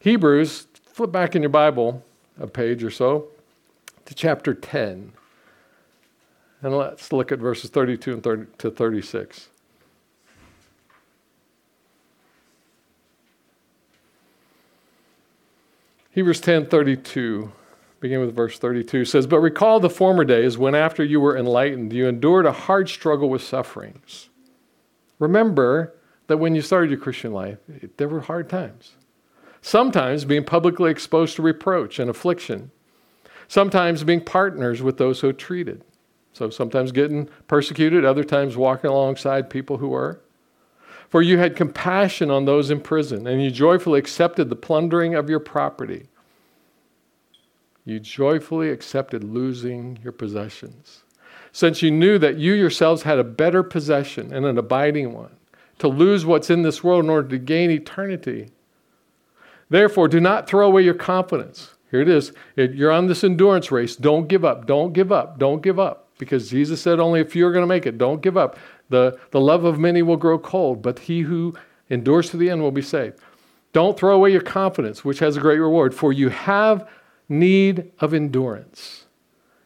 Hebrews, 0.00 0.68
flip 0.86 1.10
back 1.10 1.34
in 1.34 1.42
your 1.42 1.50
Bible 1.50 2.02
a 2.38 2.46
page 2.46 2.82
or 2.82 2.90
so 2.90 3.28
to 4.06 4.14
chapter 4.14 4.54
10. 4.54 5.12
And 6.64 6.74
let's 6.74 7.12
look 7.12 7.30
at 7.30 7.38
verses 7.38 7.68
32 7.68 8.14
and 8.14 8.22
30 8.22 8.46
to 8.56 8.70
36. 8.70 9.50
Hebrews 16.10 16.40
10:32, 16.40 17.52
begin 18.00 18.20
with 18.20 18.34
verse 18.34 18.58
32, 18.58 19.04
says, 19.04 19.26
"But 19.26 19.40
recall 19.40 19.78
the 19.78 19.90
former 19.90 20.24
days 20.24 20.56
when 20.56 20.74
after 20.74 21.04
you 21.04 21.20
were 21.20 21.36
enlightened, 21.36 21.92
you 21.92 22.06
endured 22.06 22.46
a 22.46 22.52
hard 22.52 22.88
struggle 22.88 23.28
with 23.28 23.42
sufferings. 23.42 24.30
Remember 25.18 25.92
that 26.28 26.38
when 26.38 26.54
you 26.54 26.62
started 26.62 26.90
your 26.90 26.98
Christian 26.98 27.34
life, 27.34 27.58
there 27.98 28.08
were 28.08 28.20
hard 28.20 28.48
times. 28.48 28.96
Sometimes 29.60 30.24
being 30.24 30.44
publicly 30.44 30.90
exposed 30.90 31.36
to 31.36 31.42
reproach 31.42 31.98
and 31.98 32.08
affliction, 32.08 32.70
sometimes 33.48 34.02
being 34.02 34.22
partners 34.22 34.82
with 34.82 34.96
those 34.96 35.20
who 35.20 35.30
treated. 35.34 35.84
So 36.34 36.50
sometimes 36.50 36.92
getting 36.92 37.28
persecuted, 37.48 38.04
other 38.04 38.24
times 38.24 38.56
walking 38.56 38.90
alongside 38.90 39.48
people 39.48 39.78
who 39.78 39.88
were. 39.88 40.20
For 41.08 41.22
you 41.22 41.38
had 41.38 41.54
compassion 41.54 42.30
on 42.30 42.44
those 42.44 42.70
in 42.70 42.80
prison, 42.80 43.26
and 43.26 43.42
you 43.42 43.50
joyfully 43.50 44.00
accepted 44.00 44.50
the 44.50 44.56
plundering 44.56 45.14
of 45.14 45.30
your 45.30 45.38
property. 45.38 46.08
You 47.84 48.00
joyfully 48.00 48.70
accepted 48.70 49.22
losing 49.22 50.00
your 50.02 50.12
possessions, 50.12 51.04
since 51.52 51.82
you 51.82 51.92
knew 51.92 52.18
that 52.18 52.36
you 52.36 52.52
yourselves 52.52 53.02
had 53.02 53.20
a 53.20 53.24
better 53.24 53.62
possession 53.62 54.32
and 54.32 54.44
an 54.44 54.58
abiding 54.58 55.12
one, 55.12 55.36
to 55.78 55.86
lose 55.86 56.26
what's 56.26 56.50
in 56.50 56.62
this 56.62 56.82
world 56.82 57.04
in 57.04 57.10
order 57.10 57.28
to 57.28 57.38
gain 57.38 57.70
eternity. 57.70 58.50
Therefore, 59.70 60.08
do 60.08 60.18
not 60.18 60.48
throw 60.48 60.66
away 60.66 60.82
your 60.82 60.94
confidence. 60.94 61.74
Here 61.92 62.00
it 62.00 62.08
is. 62.08 62.32
You're 62.56 62.90
on 62.90 63.06
this 63.06 63.22
endurance 63.22 63.70
race. 63.70 63.94
Don't 63.94 64.26
give 64.26 64.44
up. 64.44 64.66
Don't 64.66 64.92
give 64.92 65.12
up. 65.12 65.38
Don't 65.38 65.62
give 65.62 65.78
up. 65.78 66.03
Because 66.18 66.50
Jesus 66.50 66.80
said 66.80 67.00
only 67.00 67.20
a 67.20 67.24
few 67.24 67.46
are 67.46 67.52
going 67.52 67.62
to 67.62 67.66
make 67.66 67.86
it. 67.86 67.98
Don't 67.98 68.22
give 68.22 68.36
up. 68.36 68.58
The, 68.88 69.18
the 69.30 69.40
love 69.40 69.64
of 69.64 69.78
many 69.78 70.02
will 70.02 70.16
grow 70.16 70.38
cold, 70.38 70.82
but 70.82 71.00
he 71.00 71.22
who 71.22 71.54
endures 71.90 72.30
to 72.30 72.36
the 72.36 72.50
end 72.50 72.62
will 72.62 72.70
be 72.70 72.82
saved. 72.82 73.18
Don't 73.72 73.98
throw 73.98 74.14
away 74.14 74.30
your 74.30 74.40
confidence, 74.40 75.04
which 75.04 75.18
has 75.18 75.36
a 75.36 75.40
great 75.40 75.58
reward, 75.58 75.94
for 75.94 76.12
you 76.12 76.28
have 76.28 76.88
need 77.28 77.90
of 77.98 78.14
endurance. 78.14 79.06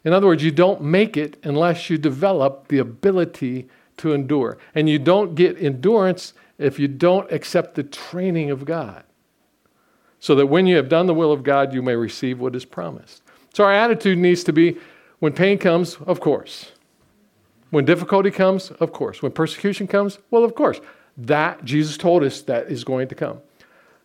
In 0.05 0.12
other 0.12 0.26
words, 0.26 0.43
you 0.43 0.50
don't 0.50 0.81
make 0.81 1.17
it 1.17 1.38
unless 1.43 1.90
you 1.90 1.99
develop 1.99 2.69
the 2.69 2.78
ability 2.78 3.69
to 3.99 4.14
endure. 4.14 4.57
And 4.75 4.88
you 4.88 4.99
don't 4.99 5.35
get 5.35 5.61
endurance 5.62 6.33
if 6.57 6.78
you 6.78 6.88
don't 6.88 7.31
accept 7.31 7.75
the 7.75 7.83
training 7.83 8.50
of 8.50 8.64
God. 8.64 9.05
So 10.21 10.35
that 10.37 10.47
when 10.47 10.67
you 10.67 10.76
have 10.76 10.88
done 10.88 11.07
the 11.07 11.14
will 11.14 11.33
of 11.33 11.43
God, 11.43 11.73
you 11.73 11.83
may 11.83 11.95
receive 11.95 12.40
what 12.40 12.57
is 12.57 12.64
promised. 12.64 13.23
So 13.55 13.64
our 13.64 13.73
attitude 13.73 14.19
needs 14.19 14.43
to 14.45 14.52
be 14.52 14.78
when 15.20 15.32
pain 15.32 15.58
comes, 15.58 15.96
of 15.96 16.20
course. 16.20 16.72
When 17.70 17.84
difficulty 17.84 18.30
comes, 18.30 18.70
of 18.70 18.92
course. 18.92 19.22
When 19.22 19.32
persecution 19.32 19.87
comes, 19.87 20.18
well, 20.30 20.44
of 20.44 20.54
course. 20.54 20.80
That, 21.16 21.64
Jesus 21.64 21.96
told 21.96 22.22
us, 22.22 22.40
that 22.42 22.70
is 22.70 22.84
going 22.84 23.08
to 23.08 23.14
come. 23.14 23.40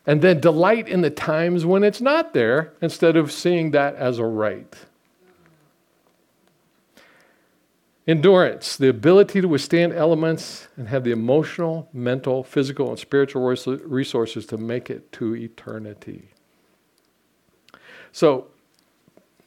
And 0.05 0.21
then 0.21 0.39
delight 0.39 0.89
in 0.89 1.01
the 1.01 1.09
times 1.09 1.65
when 1.65 1.83
it's 1.83 2.01
not 2.01 2.33
there 2.33 2.73
instead 2.81 3.15
of 3.15 3.31
seeing 3.31 3.71
that 3.71 3.95
as 3.95 4.19
a 4.19 4.25
right. 4.25 4.75
Endurance, 8.05 8.75
the 8.75 8.89
ability 8.89 9.39
to 9.39 9.47
withstand 9.47 9.93
elements 9.93 10.67
and 10.75 10.89
have 10.89 11.05
the 11.05 11.11
emotional, 11.11 11.87
mental, 11.93 12.43
physical, 12.43 12.89
and 12.89 12.99
spiritual 12.99 13.43
resources 13.43 14.45
to 14.47 14.57
make 14.57 14.89
it 14.89 15.09
to 15.13 15.35
eternity. 15.37 16.31
So 18.11 18.47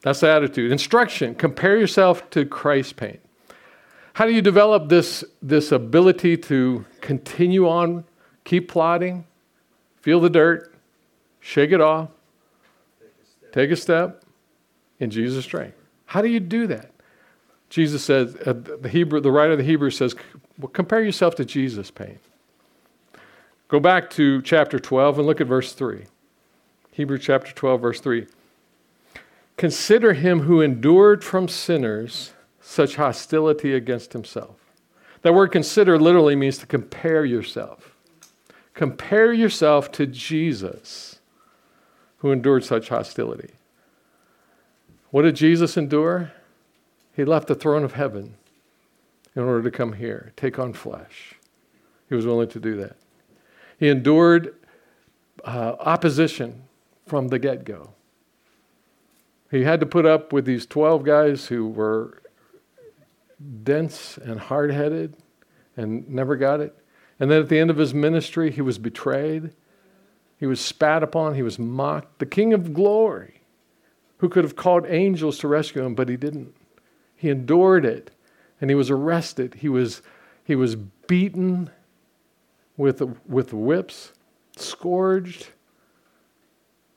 that's 0.03 0.21
the 0.21 0.31
attitude. 0.31 0.73
Instruction 0.73 1.35
compare 1.35 1.79
yourself 1.79 2.29
to 2.31 2.45
Christ's 2.45 2.93
pain. 2.93 3.19
How 4.15 4.25
do 4.25 4.33
you 4.33 4.41
develop 4.41 4.89
this, 4.89 5.25
this 5.43 5.73
ability 5.73 6.39
to 6.39 6.87
continue 7.03 7.69
on, 7.69 8.05
keep 8.45 8.69
plodding, 8.69 9.27
feel 10.01 10.21
the 10.21 10.31
dirt, 10.31 10.75
shake 11.41 11.71
it 11.71 11.83
off, 11.83 12.09
take 13.53 13.71
a 13.71 13.77
step 13.77 14.25
in 15.01 15.11
Jesus' 15.11 15.45
strength? 15.45 15.77
How 16.07 16.23
do 16.23 16.29
you 16.29 16.41
do 16.41 16.67
that? 16.69 16.93
Jesus 17.69 18.05
says, 18.05 18.37
uh, 18.47 18.55
the 18.55 18.89
Hebrew, 18.89 19.21
the 19.21 19.31
writer 19.31 19.53
of 19.53 19.59
the 19.59 19.65
Hebrews 19.65 19.99
says, 19.99 20.15
well, 20.59 20.69
compare 20.69 21.03
yourself 21.03 21.35
to 21.35 21.45
Jesus' 21.45 21.91
pain. 21.91 22.19
Go 23.69 23.81
back 23.81 24.09
to 24.11 24.41
chapter 24.43 24.79
12 24.79 25.19
and 25.19 25.27
look 25.27 25.41
at 25.41 25.47
verse 25.47 25.73
3. 25.73 26.05
Hebrews 26.93 27.21
chapter 27.23 27.53
12, 27.53 27.81
verse 27.81 28.01
3. 28.01 28.27
Consider 29.57 30.13
him 30.13 30.41
who 30.41 30.61
endured 30.61 31.25
from 31.25 31.49
sinners 31.49 32.33
such 32.61 32.97
hostility 32.97 33.73
against 33.75 34.13
himself. 34.13 34.57
That 35.23 35.35
word 35.35 35.49
consider 35.49 35.99
literally 35.99 36.37
means 36.37 36.59
to 36.59 36.67
compare 36.67 37.25
yourself. 37.25 37.95
Compare 38.75 39.33
yourself 39.33 39.91
to 39.93 40.07
Jesus 40.07 41.21
who 42.19 42.33
endured 42.33 42.65
such 42.65 42.91
hostility. 42.91 43.51
What 45.11 45.23
did 45.23 45.37
Jesus 45.37 45.77
endure? 45.77 46.33
He 47.15 47.25
left 47.25 47.49
the 47.49 47.55
throne 47.55 47.85
of 47.85 47.95
heaven 47.95 48.35
in 49.35 49.43
order 49.43 49.63
to 49.63 49.71
come 49.71 49.95
here, 49.95 50.33
take 50.37 50.59
on 50.59 50.73
flesh. 50.73 51.35
He 52.09 52.15
was 52.15 52.27
willing 52.27 52.49
to 52.51 52.61
do 52.61 52.77
that. 52.77 52.97
He 53.79 53.89
endured 53.89 54.55
uh, 55.45 55.77
opposition 55.81 56.65
from 57.07 57.29
the 57.29 57.39
get 57.39 57.65
go. 57.65 57.91
He 59.51 59.63
had 59.63 59.81
to 59.81 59.87
put 59.87 60.07
up 60.07 60.33
with 60.33 60.45
these 60.45 60.67
12 60.67 61.05
guys 61.05 61.47
who 61.47 61.69
were 61.69 62.23
dense 63.63 64.19
and 64.19 64.41
hard 64.41 64.73
headed 64.73 65.17
and 65.77 66.09
never 66.09 66.37
got 66.37 66.61
it. 66.61 66.77
And 67.21 67.31
then 67.31 67.41
at 67.41 67.49
the 67.49 67.59
end 67.59 67.71
of 67.71 67.77
his 67.77 67.95
ministry, 67.95 68.51
he 68.51 68.61
was 68.61 68.79
betrayed. 68.79 69.53
He 70.39 70.47
was 70.47 70.61
spat 70.61 71.03
upon. 71.03 71.35
He 71.35 71.43
was 71.43 71.59
mocked. 71.59 72.19
The 72.19 72.27
King 72.27 72.53
of 72.53 72.75
glory, 72.75 73.43
who 74.19 74.29
could 74.29 74.45
have 74.45 74.57
called 74.57 74.85
angels 74.87 75.39
to 75.39 75.49
rescue 75.49 75.85
him, 75.85 75.95
but 75.95 76.09
he 76.09 76.17
didn't. 76.17 76.55
He 77.15 77.31
endured 77.31 77.85
it 77.85 78.11
and 78.61 78.71
he 78.71 78.75
was 78.75 78.91
arrested. 78.91 79.55
He 79.55 79.69
was, 79.69 80.03
he 80.45 80.57
was 80.57 80.77
beaten 80.77 81.71
with, 82.77 83.03
with 83.27 83.53
whips, 83.53 84.13
scourged, 84.57 85.49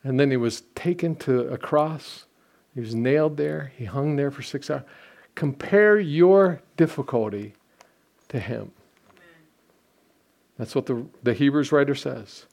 and 0.04 0.20
then 0.20 0.32
he 0.32 0.38
was 0.38 0.62
taken 0.76 1.16
to 1.18 1.42
a 1.50 1.58
cross. 1.58 2.26
He 2.74 2.82
was 2.82 2.96
nailed 2.96 3.38
there. 3.38 3.72
He 3.76 3.86
hung 3.86 4.16
there 4.16 4.32
for 4.32 4.42
six 4.42 4.70
hours. 4.70 4.84
Compare 5.36 6.00
your 6.00 6.62
difficulty 6.78 7.54
to 8.30 8.40
him. 8.40 8.72
That's 10.58 10.76
what 10.76 10.86
the, 10.86 11.06
the 11.24 11.34
Hebrews 11.34 11.72
writer 11.72 11.96
says. 11.96 12.46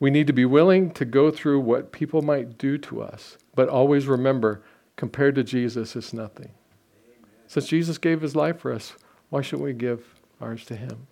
We 0.00 0.10
need 0.10 0.26
to 0.26 0.32
be 0.32 0.44
willing 0.44 0.90
to 0.92 1.04
go 1.04 1.30
through 1.30 1.60
what 1.60 1.92
people 1.92 2.22
might 2.22 2.58
do 2.58 2.78
to 2.78 3.02
us, 3.02 3.36
but 3.54 3.68
always 3.68 4.06
remember 4.06 4.62
compared 4.96 5.34
to 5.34 5.44
Jesus, 5.44 5.94
it's 5.94 6.12
nothing. 6.12 6.50
Amen. 6.96 7.30
Since 7.46 7.68
Jesus 7.68 7.98
gave 7.98 8.20
his 8.20 8.34
life 8.34 8.60
for 8.60 8.72
us, 8.72 8.94
why 9.28 9.42
shouldn't 9.42 9.64
we 9.64 9.72
give 9.72 10.04
ours 10.40 10.64
to 10.66 10.76
him? 10.76 11.06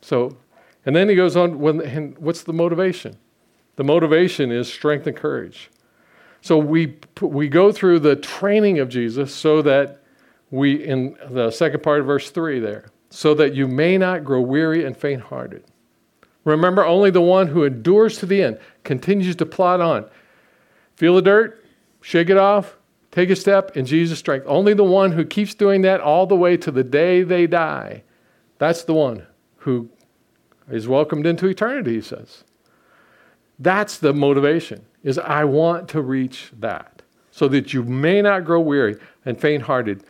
So, 0.00 0.36
and 0.84 0.94
then 0.94 1.08
he 1.08 1.14
goes 1.14 1.36
on, 1.36 1.60
when, 1.60 2.14
what's 2.18 2.42
the 2.42 2.52
motivation? 2.52 3.16
The 3.76 3.84
motivation 3.84 4.50
is 4.52 4.72
strength 4.72 5.06
and 5.06 5.16
courage. 5.16 5.70
So 6.44 6.58
we, 6.58 6.98
we 7.22 7.48
go 7.48 7.72
through 7.72 8.00
the 8.00 8.16
training 8.16 8.78
of 8.78 8.90
Jesus 8.90 9.34
so 9.34 9.62
that 9.62 10.02
we, 10.50 10.74
in 10.84 11.16
the 11.30 11.50
second 11.50 11.82
part 11.82 12.00
of 12.00 12.06
verse 12.06 12.30
3 12.30 12.60
there, 12.60 12.90
so 13.08 13.32
that 13.32 13.54
you 13.54 13.66
may 13.66 13.96
not 13.96 14.24
grow 14.24 14.42
weary 14.42 14.84
and 14.84 14.94
faint 14.94 15.22
hearted. 15.22 15.64
Remember, 16.44 16.84
only 16.84 17.08
the 17.08 17.22
one 17.22 17.46
who 17.46 17.64
endures 17.64 18.18
to 18.18 18.26
the 18.26 18.42
end 18.42 18.58
continues 18.82 19.36
to 19.36 19.46
plod 19.46 19.80
on. 19.80 20.04
Feel 20.96 21.14
the 21.14 21.22
dirt? 21.22 21.64
shake 22.02 22.28
it 22.28 22.36
off, 22.36 22.76
take 23.10 23.30
a 23.30 23.36
step 23.36 23.74
in 23.74 23.86
Jesus' 23.86 24.18
strength. 24.18 24.44
Only 24.46 24.74
the 24.74 24.84
one 24.84 25.12
who 25.12 25.24
keeps 25.24 25.54
doing 25.54 25.80
that 25.80 26.02
all 26.02 26.26
the 26.26 26.36
way 26.36 26.58
to 26.58 26.70
the 26.70 26.84
day 26.84 27.22
they 27.22 27.46
die, 27.46 28.02
that's 28.58 28.84
the 28.84 28.92
one 28.92 29.26
who 29.60 29.88
is 30.68 30.86
welcomed 30.86 31.24
into 31.24 31.46
eternity, 31.46 31.94
he 31.94 32.00
says. 32.02 32.44
That's 33.58 33.96
the 33.96 34.12
motivation, 34.12 34.84
is 35.04 35.18
I 35.18 35.44
want 35.44 35.88
to 35.90 36.00
reach 36.00 36.50
that 36.58 37.02
so 37.30 37.46
that 37.48 37.72
you 37.72 37.84
may 37.84 38.22
not 38.22 38.44
grow 38.44 38.60
weary 38.60 38.96
and 39.24 39.40
faint-hearted. 39.40 40.02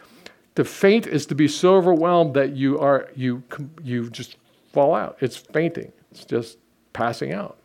To 0.55 0.65
faint 0.65 1.07
is 1.07 1.27
to 1.27 1.35
be 1.35 1.49
so 1.49 1.75
overwhelmed 1.75 2.35
that 2.35 2.55
you 2.57 2.79
are 2.79 3.09
you 3.17 3.43
you 3.83 4.09
just 4.09 4.37
fall 4.73 4.95
out. 4.95 5.17
It's 5.21 5.37
fainting. 5.37 5.93
It's 6.13 6.25
just 6.25 6.59
passing 6.93 7.33
out. 7.33 7.57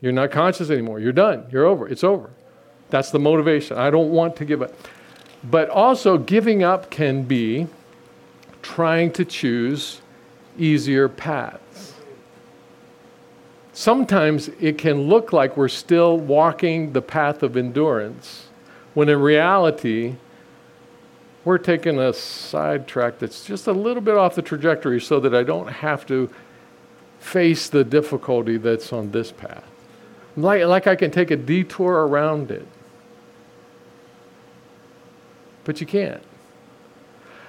You're 0.00 0.12
not 0.12 0.30
conscious 0.30 0.70
anymore. 0.70 0.98
You're 0.98 1.12
done. 1.12 1.46
You're 1.50 1.66
over. 1.66 1.88
It's 1.88 2.04
over. 2.04 2.30
That's 2.90 3.10
the 3.10 3.18
motivation. 3.18 3.76
I 3.76 3.90
don't 3.90 4.10
want 4.10 4.36
to 4.36 4.44
give 4.44 4.62
up. 4.62 4.72
But 5.50 5.68
also, 5.68 6.16
giving 6.16 6.62
up 6.62 6.90
can 6.90 7.22
be 7.22 7.66
trying 8.62 9.12
to 9.12 9.24
choose 9.24 10.00
easier 10.58 11.08
paths. 11.08 11.63
Sometimes 13.74 14.48
it 14.60 14.78
can 14.78 15.08
look 15.08 15.32
like 15.32 15.56
we're 15.56 15.68
still 15.68 16.16
walking 16.16 16.92
the 16.92 17.02
path 17.02 17.42
of 17.42 17.56
endurance, 17.56 18.46
when 18.94 19.08
in 19.08 19.20
reality, 19.20 20.14
we're 21.44 21.58
taking 21.58 21.98
a 21.98 22.12
sidetrack 22.12 23.18
that's 23.18 23.44
just 23.44 23.66
a 23.66 23.72
little 23.72 24.00
bit 24.00 24.16
off 24.16 24.36
the 24.36 24.42
trajectory 24.42 25.00
so 25.00 25.18
that 25.18 25.34
I 25.34 25.42
don't 25.42 25.66
have 25.66 26.06
to 26.06 26.30
face 27.18 27.68
the 27.68 27.82
difficulty 27.82 28.58
that's 28.58 28.92
on 28.92 29.10
this 29.10 29.32
path. 29.32 29.64
Like, 30.36 30.64
like 30.64 30.86
I 30.86 30.94
can 30.94 31.10
take 31.10 31.32
a 31.32 31.36
detour 31.36 32.06
around 32.06 32.52
it. 32.52 32.66
But 35.64 35.80
you 35.80 35.86
can't. 35.86 36.22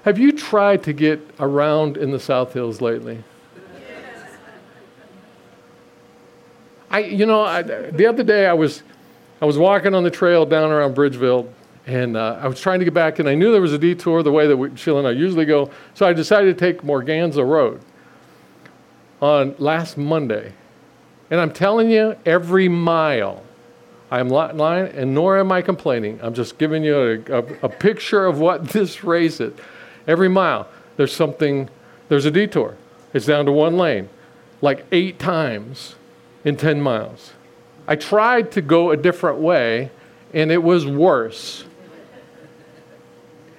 Have 0.04 0.18
you 0.18 0.32
tried 0.32 0.84
to 0.84 0.94
get 0.94 1.22
around 1.40 1.98
in 1.98 2.10
the 2.10 2.20
South 2.20 2.54
Hills 2.54 2.82
lately? 2.82 3.24
I, 6.96 7.00
you 7.00 7.26
know, 7.26 7.42
I, 7.42 7.62
the 7.62 8.06
other 8.06 8.24
day 8.24 8.48
I 8.48 8.54
was, 8.54 8.82
I 9.42 9.46
was 9.46 9.58
walking 9.58 9.94
on 9.94 10.06
the 10.06 10.10
trail 10.10 10.46
down 10.46 10.72
around 10.72 10.96
Bridgeville, 10.96 11.52
and 11.86 12.16
uh, 12.16 12.40
I 12.42 12.48
was 12.48 12.62
trying 12.62 12.80
to 12.80 12.86
get 12.86 12.94
back, 12.94 13.20
and 13.20 13.28
I 13.28 13.36
knew 13.36 13.52
there 13.52 13.60
was 13.60 13.74
a 13.74 13.78
detour 13.78 14.24
the 14.24 14.32
way 14.32 14.48
that 14.48 14.56
we, 14.56 14.74
Sheila 14.78 15.00
and 15.00 15.08
I 15.10 15.12
usually 15.12 15.44
go, 15.44 15.70
so 15.94 16.08
I 16.08 16.14
decided 16.14 16.58
to 16.58 16.66
take 16.66 16.84
Morganza 16.84 17.44
Road 17.44 17.82
on 19.22 19.56
last 19.60 19.98
Monday. 19.98 20.54
And 21.30 21.42
I'm 21.42 21.52
telling 21.52 21.90
you, 21.90 22.16
every 22.26 22.70
mile, 22.70 23.44
I'm 24.10 24.30
not 24.30 24.56
lying, 24.56 24.88
and 24.96 25.14
nor 25.14 25.38
am 25.38 25.52
I 25.52 25.62
complaining. 25.62 26.18
I'm 26.24 26.34
just 26.34 26.58
giving 26.58 26.82
you 26.82 26.96
a, 27.28 27.40
a, 27.40 27.44
a 27.64 27.70
picture 27.70 28.26
of 28.26 28.40
what 28.40 28.70
this 28.70 29.04
race 29.04 29.42
is. 29.42 29.54
Every 30.08 30.30
mile, 30.30 30.70
there's 30.96 31.14
something, 31.14 31.70
there's 32.08 32.24
a 32.24 32.32
detour. 32.32 32.78
It's 33.14 33.26
down 33.26 33.48
to 33.48 33.52
one 33.52 33.76
lane, 33.76 34.08
like 34.62 34.86
eight 34.94 35.20
times 35.20 35.96
in 36.46 36.56
10 36.56 36.80
miles. 36.80 37.34
I 37.88 37.96
tried 37.96 38.52
to 38.54 38.62
go 38.62 38.92
a 38.92 38.98
different 38.98 39.40
way, 39.40 39.92
and 40.34 40.52
it 40.52 40.64
was 40.64 40.86
worse. 40.86 41.66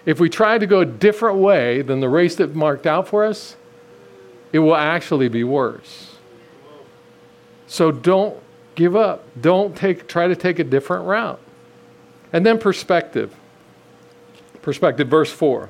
If 0.07 0.21
we 0.21 0.31
try 0.31 0.57
to 0.57 0.67
go 0.67 0.81
a 0.81 0.87
different 0.87 1.39
way 1.39 1.83
than 1.83 2.01
the 2.01 2.09
race 2.09 2.37
that 2.37 2.55
marked 2.55 2.87
out 2.87 3.09
for 3.09 3.25
us, 3.25 3.57
it 4.53 4.61
will 4.61 4.77
actually 4.77 5.29
be 5.29 5.45
worse. 5.45 6.17
So 7.67 7.91
don't 7.91 8.41
give 8.77 8.95
up. 8.95 9.25
Don't 9.41 9.77
take, 9.77 10.07
try 10.07 10.29
to 10.29 10.37
take 10.37 10.61
a 10.61 10.65
different 10.65 11.07
route. 11.07 11.41
And 12.33 12.47
then 12.47 12.59
perspective. 12.59 13.35
Perspective, 14.63 15.09
verse 15.09 15.33
4. 15.33 15.69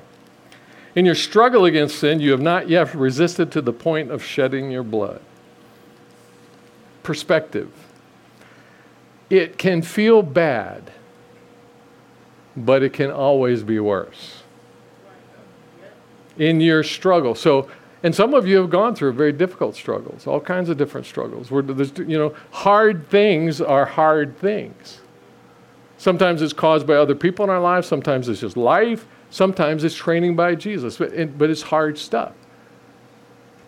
In 0.95 1.05
your 1.05 1.15
struggle 1.15 1.65
against 1.65 1.99
sin, 1.99 2.19
you 2.19 2.31
have 2.31 2.41
not 2.41 2.69
yet 2.69 2.93
resisted 2.93 3.51
to 3.51 3.61
the 3.61 3.73
point 3.73 4.11
of 4.11 4.23
shedding 4.23 4.71
your 4.71 4.83
blood. 4.83 5.21
Perspective. 7.07 7.71
It 9.29 9.57
can 9.57 9.81
feel 9.81 10.21
bad, 10.21 10.91
but 12.57 12.83
it 12.83 12.91
can 12.91 13.11
always 13.11 13.63
be 13.63 13.79
worse. 13.79 14.43
In 16.37 16.59
your 16.59 16.83
struggle. 16.83 17.33
So 17.33 17.69
and 18.03 18.13
some 18.13 18.33
of 18.33 18.45
you 18.45 18.57
have 18.57 18.69
gone 18.69 18.93
through 18.93 19.13
very 19.13 19.31
difficult 19.31 19.73
struggles, 19.77 20.27
all 20.27 20.41
kinds 20.41 20.67
of 20.67 20.77
different 20.77 21.07
struggles. 21.07 21.49
Where 21.49 21.61
there's, 21.61 21.97
you 21.97 22.17
know, 22.17 22.35
hard 22.51 23.07
things 23.09 23.61
are 23.61 23.85
hard 23.85 24.37
things. 24.37 24.99
Sometimes 25.97 26.41
it's 26.41 26.51
caused 26.51 26.85
by 26.85 26.95
other 26.95 27.15
people 27.15 27.45
in 27.45 27.49
our 27.49 27.61
lives. 27.61 27.87
Sometimes 27.87 28.27
it's 28.27 28.41
just 28.41 28.57
life. 28.57 29.05
Sometimes 29.29 29.85
it's 29.85 29.95
training 29.95 30.35
by 30.35 30.55
Jesus, 30.55 30.97
but, 30.97 31.37
but 31.37 31.49
it's 31.49 31.61
hard 31.61 31.97
stuff. 31.97 32.33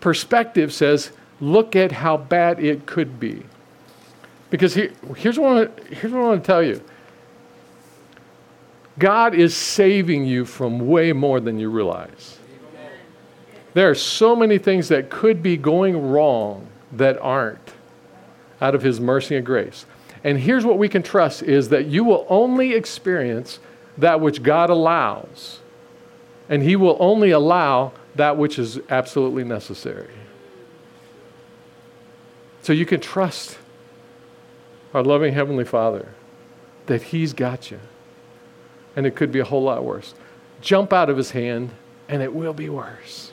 Perspective 0.01 0.73
says, 0.73 1.11
look 1.39 1.75
at 1.75 1.91
how 1.91 2.17
bad 2.17 2.59
it 2.63 2.85
could 2.85 3.19
be. 3.19 3.43
Because 4.49 4.73
here, 4.73 4.91
here's, 5.15 5.37
what 5.37 5.69
I, 5.69 5.93
here's 5.93 6.11
what 6.11 6.21
I 6.21 6.27
want 6.27 6.43
to 6.43 6.47
tell 6.47 6.63
you 6.63 6.81
God 8.97 9.33
is 9.33 9.55
saving 9.55 10.25
you 10.25 10.45
from 10.45 10.87
way 10.87 11.13
more 11.13 11.39
than 11.39 11.59
you 11.59 11.69
realize. 11.69 12.37
There 13.73 13.89
are 13.89 13.95
so 13.95 14.35
many 14.35 14.57
things 14.57 14.87
that 14.89 15.09
could 15.09 15.43
be 15.43 15.55
going 15.55 16.11
wrong 16.11 16.67
that 16.93 17.17
aren't 17.19 17.73
out 18.59 18.75
of 18.75 18.81
his 18.81 18.99
mercy 18.99 19.35
and 19.35 19.45
grace. 19.45 19.85
And 20.23 20.37
here's 20.37 20.65
what 20.65 20.77
we 20.77 20.89
can 20.89 21.01
trust 21.01 21.43
is 21.43 21.69
that 21.69 21.85
you 21.85 22.03
will 22.03 22.25
only 22.29 22.73
experience 22.73 23.59
that 23.97 24.19
which 24.19 24.43
God 24.43 24.69
allows. 24.69 25.59
And 26.49 26.63
he 26.63 26.75
will 26.75 26.97
only 26.99 27.31
allow 27.31 27.93
that 28.15 28.37
which 28.37 28.59
is 28.59 28.79
absolutely 28.89 29.43
necessary. 29.43 30.09
So 32.69 32.73
you 32.73 32.85
can 32.85 33.01
trust 33.01 33.57
our 34.93 35.01
loving 35.01 35.33
Heavenly 35.33 35.65
Father 35.65 36.09
that 36.85 37.01
He's 37.01 37.33
got 37.33 37.71
you. 37.71 37.79
And 38.95 39.07
it 39.07 39.15
could 39.15 39.31
be 39.31 39.39
a 39.39 39.43
whole 39.43 39.63
lot 39.63 39.83
worse. 39.83 40.13
Jump 40.61 40.93
out 40.93 41.09
of 41.09 41.17
His 41.17 41.31
hand, 41.31 41.71
and 42.07 42.21
it 42.21 42.31
will 42.31 42.53
be 42.53 42.69
worse. 42.69 43.31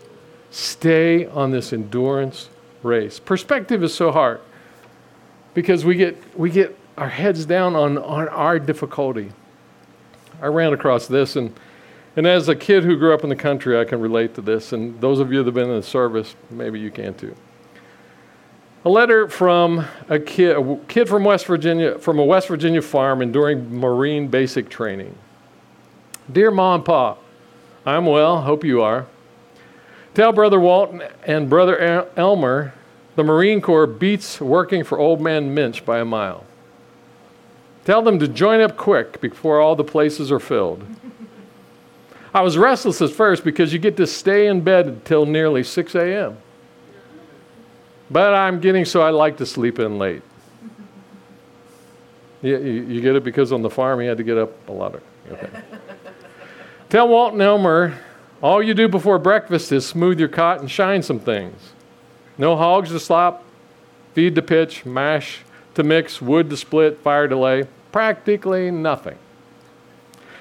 Stay 0.50 1.26
on 1.26 1.50
this 1.50 1.74
endurance 1.74 2.48
race. 2.82 3.18
Perspective 3.18 3.84
is 3.84 3.92
so 3.92 4.10
hard 4.10 4.40
because 5.52 5.84
we 5.84 5.96
get, 5.96 6.16
we 6.34 6.48
get 6.48 6.74
our 6.96 7.10
heads 7.10 7.44
down 7.44 7.76
on, 7.76 7.98
on 7.98 8.28
our 8.28 8.58
difficulty. 8.58 9.32
I 10.40 10.46
ran 10.46 10.72
across 10.72 11.08
this, 11.08 11.36
and, 11.36 11.54
and 12.16 12.26
as 12.26 12.48
a 12.48 12.56
kid 12.56 12.84
who 12.84 12.96
grew 12.96 13.12
up 13.12 13.22
in 13.22 13.28
the 13.28 13.36
country, 13.36 13.78
I 13.78 13.84
can 13.84 14.00
relate 14.00 14.34
to 14.36 14.40
this. 14.40 14.72
And 14.72 14.98
those 15.02 15.20
of 15.20 15.30
you 15.30 15.40
that 15.40 15.48
have 15.48 15.54
been 15.54 15.68
in 15.68 15.76
the 15.76 15.82
service, 15.82 16.34
maybe 16.48 16.80
you 16.80 16.90
can 16.90 17.12
too 17.12 17.36
a 18.86 18.88
letter 18.88 19.26
from 19.28 19.84
a 20.08 20.16
kid, 20.16 20.56
a 20.56 20.76
kid 20.86 21.08
from 21.08 21.24
West 21.24 21.46
Virginia, 21.46 21.98
from 21.98 22.20
a 22.20 22.24
West 22.24 22.46
Virginia 22.46 22.80
farm 22.80 23.20
enduring 23.20 23.80
Marine 23.80 24.28
basic 24.28 24.68
training. 24.68 25.12
Dear 26.30 26.52
Mom 26.52 26.76
and 26.76 26.84
Pa, 26.84 27.16
I'm 27.84 28.06
well, 28.06 28.42
hope 28.42 28.62
you 28.62 28.82
are. 28.82 29.06
Tell 30.14 30.32
Brother 30.32 30.60
Walton 30.60 31.02
and 31.26 31.50
Brother 31.50 32.08
Elmer 32.16 32.74
the 33.16 33.24
Marine 33.24 33.60
Corps 33.60 33.88
beats 33.88 34.40
working 34.40 34.84
for 34.84 35.00
Old 35.00 35.20
Man 35.20 35.52
Minch 35.52 35.84
by 35.84 35.98
a 35.98 36.04
mile. 36.04 36.44
Tell 37.84 38.02
them 38.02 38.20
to 38.20 38.28
join 38.28 38.60
up 38.60 38.76
quick 38.76 39.20
before 39.20 39.60
all 39.60 39.74
the 39.74 39.82
places 39.82 40.30
are 40.30 40.38
filled. 40.38 40.86
I 42.32 42.42
was 42.42 42.56
restless 42.56 43.02
at 43.02 43.10
first 43.10 43.42
because 43.42 43.72
you 43.72 43.80
get 43.80 43.96
to 43.96 44.06
stay 44.06 44.46
in 44.46 44.60
bed 44.60 44.86
until 44.86 45.26
nearly 45.26 45.64
6 45.64 45.94
a.m. 45.96 46.36
But 48.10 48.34
I'm 48.34 48.60
getting 48.60 48.84
so 48.84 49.02
I 49.02 49.10
like 49.10 49.38
to 49.38 49.46
sleep 49.46 49.78
in 49.78 49.98
late. 49.98 50.22
You, 52.42 52.58
you, 52.58 52.82
you, 52.84 53.00
get 53.00 53.16
it 53.16 53.24
because 53.24 53.50
on 53.50 53.62
the 53.62 53.70
farm 53.70 53.98
he 54.00 54.06
had 54.06 54.18
to 54.18 54.22
get 54.22 54.38
up 54.38 54.68
a 54.68 54.72
lot 54.72 54.94
of. 54.94 55.02
Okay. 55.32 55.48
Tell 56.88 57.08
Walton 57.08 57.40
Elmer 57.40 57.98
all 58.42 58.62
you 58.62 58.74
do 58.74 58.88
before 58.88 59.18
breakfast 59.18 59.72
is 59.72 59.86
smooth 59.86 60.20
your 60.20 60.28
cot 60.28 60.60
and 60.60 60.70
shine 60.70 61.02
some 61.02 61.18
things. 61.18 61.72
No 62.38 62.54
hogs 62.56 62.90
to 62.90 63.00
slop, 63.00 63.42
feed 64.12 64.34
to 64.34 64.42
pitch, 64.42 64.84
mash 64.84 65.40
to 65.74 65.82
mix, 65.82 66.20
wood 66.20 66.50
to 66.50 66.56
split, 66.56 66.98
fire 67.00 67.26
to 67.26 67.36
lay. 67.36 67.66
Practically 67.90 68.70
nothing. 68.70 69.18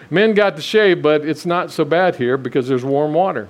Men 0.09 0.33
got 0.33 0.55
to 0.55 0.61
shave, 0.61 1.01
but 1.01 1.25
it's 1.25 1.45
not 1.45 1.71
so 1.71 1.85
bad 1.85 2.17
here 2.17 2.37
because 2.37 2.67
there's 2.67 2.85
warm 2.85 3.13
water. 3.13 3.49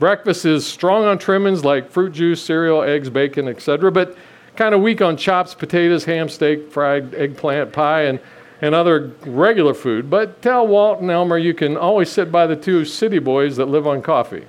Breakfast 0.00 0.46
is 0.46 0.66
strong 0.66 1.04
on 1.04 1.18
trimmings 1.18 1.62
like 1.62 1.90
fruit 1.90 2.14
juice, 2.14 2.42
cereal, 2.42 2.82
eggs, 2.82 3.10
bacon, 3.10 3.46
etc., 3.46 3.92
but 3.92 4.16
kind 4.56 4.74
of 4.74 4.80
weak 4.80 5.02
on 5.02 5.18
chops, 5.18 5.54
potatoes, 5.54 6.06
ham, 6.06 6.30
steak, 6.30 6.72
fried 6.72 7.14
eggplant, 7.14 7.70
pie, 7.74 8.04
and, 8.04 8.18
and 8.62 8.74
other 8.74 9.12
regular 9.26 9.74
food. 9.74 10.08
But 10.08 10.40
tell 10.40 10.66
Walt 10.66 11.02
and 11.02 11.10
Elmer 11.10 11.36
you 11.36 11.52
can 11.52 11.76
always 11.76 12.10
sit 12.10 12.32
by 12.32 12.46
the 12.46 12.56
two 12.56 12.86
city 12.86 13.18
boys 13.18 13.56
that 13.56 13.66
live 13.66 13.86
on 13.86 14.00
coffee. 14.00 14.46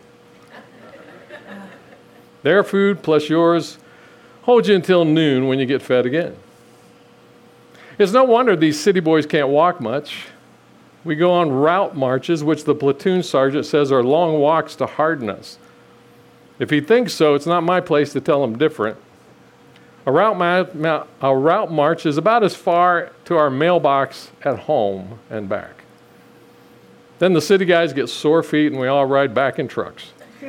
Their 2.43 2.63
food 2.63 3.03
plus 3.03 3.27
yours 3.27 3.77
holds 4.43 4.69
you 4.69 4.75
until 4.75 5.03
noon 5.03 5.47
when 5.47 5.59
you 5.59 5.65
get 5.65 5.81
fed 5.81 6.05
again. 6.05 6.33
It's 7.99 8.13
no 8.13 8.23
wonder 8.23 8.55
these 8.55 8.79
city 8.79 9.01
boys 9.01 9.25
can't 9.25 9.49
walk 9.49 9.81
much. 9.81 10.27
We 11.03 11.15
go 11.15 11.31
on 11.31 11.51
route 11.51 11.95
marches, 11.95 12.43
which 12.43 12.63
the 12.65 12.75
platoon 12.75 13.23
sergeant 13.23 13.65
says 13.65 13.91
are 13.91 14.03
long 14.03 14.39
walks 14.39 14.75
to 14.75 14.85
harden 14.85 15.29
us. 15.29 15.57
If 16.59 16.69
he 16.69 16.79
thinks 16.79 17.13
so, 17.13 17.33
it's 17.33 17.47
not 17.47 17.63
my 17.63 17.81
place 17.81 18.13
to 18.13 18.21
tell 18.21 18.43
him 18.43 18.57
different. 18.57 18.97
A 20.05 20.11
route, 20.11 20.37
ma- 20.75 21.05
a 21.21 21.35
route 21.35 21.71
march 21.71 22.05
is 22.05 22.17
about 22.17 22.43
as 22.43 22.55
far 22.55 23.11
to 23.25 23.35
our 23.35 23.49
mailbox 23.49 24.31
at 24.43 24.59
home 24.59 25.19
and 25.29 25.49
back. 25.49 25.83
Then 27.19 27.33
the 27.33 27.41
city 27.41 27.65
guys 27.65 27.93
get 27.93 28.07
sore 28.07 28.41
feet 28.41 28.71
and 28.71 28.79
we 28.81 28.87
all 28.87 29.05
ride 29.05 29.33
back 29.33 29.59
in 29.59 29.67
trucks. 29.67 30.11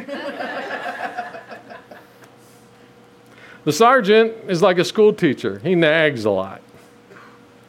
the 3.65 3.73
sergeant 3.73 4.33
is 4.49 4.63
like 4.63 4.79
a 4.79 4.85
school 4.85 5.13
teacher, 5.13 5.59
he 5.59 5.75
nags 5.75 6.25
a 6.25 6.31
lot. 6.31 6.63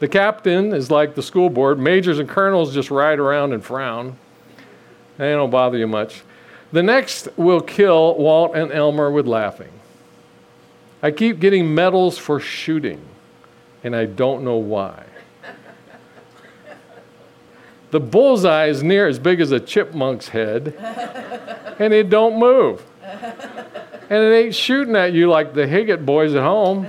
The 0.04 0.10
captain 0.10 0.74
is 0.74 0.92
like 0.92 1.16
the 1.16 1.24
school 1.24 1.50
board. 1.50 1.80
Majors 1.80 2.20
and 2.20 2.28
colonels 2.28 2.74
just 2.74 2.92
ride 2.92 3.20
around 3.20 3.54
and 3.54 3.63
frown. 3.63 4.18
They 5.16 5.32
don't 5.32 5.50
bother 5.50 5.78
you 5.78 5.88
much. 5.88 6.24
The 6.74 6.84
next 6.84 7.30
will 7.38 7.62
kill 7.62 8.16
Walt 8.16 8.54
and 8.54 8.70
Elmer 8.70 9.10
with 9.10 9.28
laughing. 9.28 9.72
I 11.02 11.12
keep 11.12 11.39
getting 11.39 11.74
medals 11.74 12.18
for 12.18 12.42
shooting, 12.42 13.00
and 13.82 13.96
I 13.96 14.04
don't 14.04 14.44
know 14.44 14.58
why. 14.58 15.06
The 17.92 18.02
bullseye 18.02 18.66
is 18.66 18.84
near 18.84 19.08
as 19.08 19.20
big 19.20 19.39
as 19.39 19.54
a 19.54 19.60
chipmunk's 19.62 20.28
head, 20.28 20.76
and 21.80 21.94
it 21.94 22.10
don't 22.10 22.38
move. 22.38 22.84
And 24.10 24.22
it 24.22 24.36
ain't 24.36 24.54
shooting 24.54 24.98
at 24.98 25.13
you 25.13 25.30
like 25.30 25.54
the 25.54 25.66
Higgett 25.66 26.06
boys 26.06 26.36
at 26.36 26.44
home. 26.44 26.86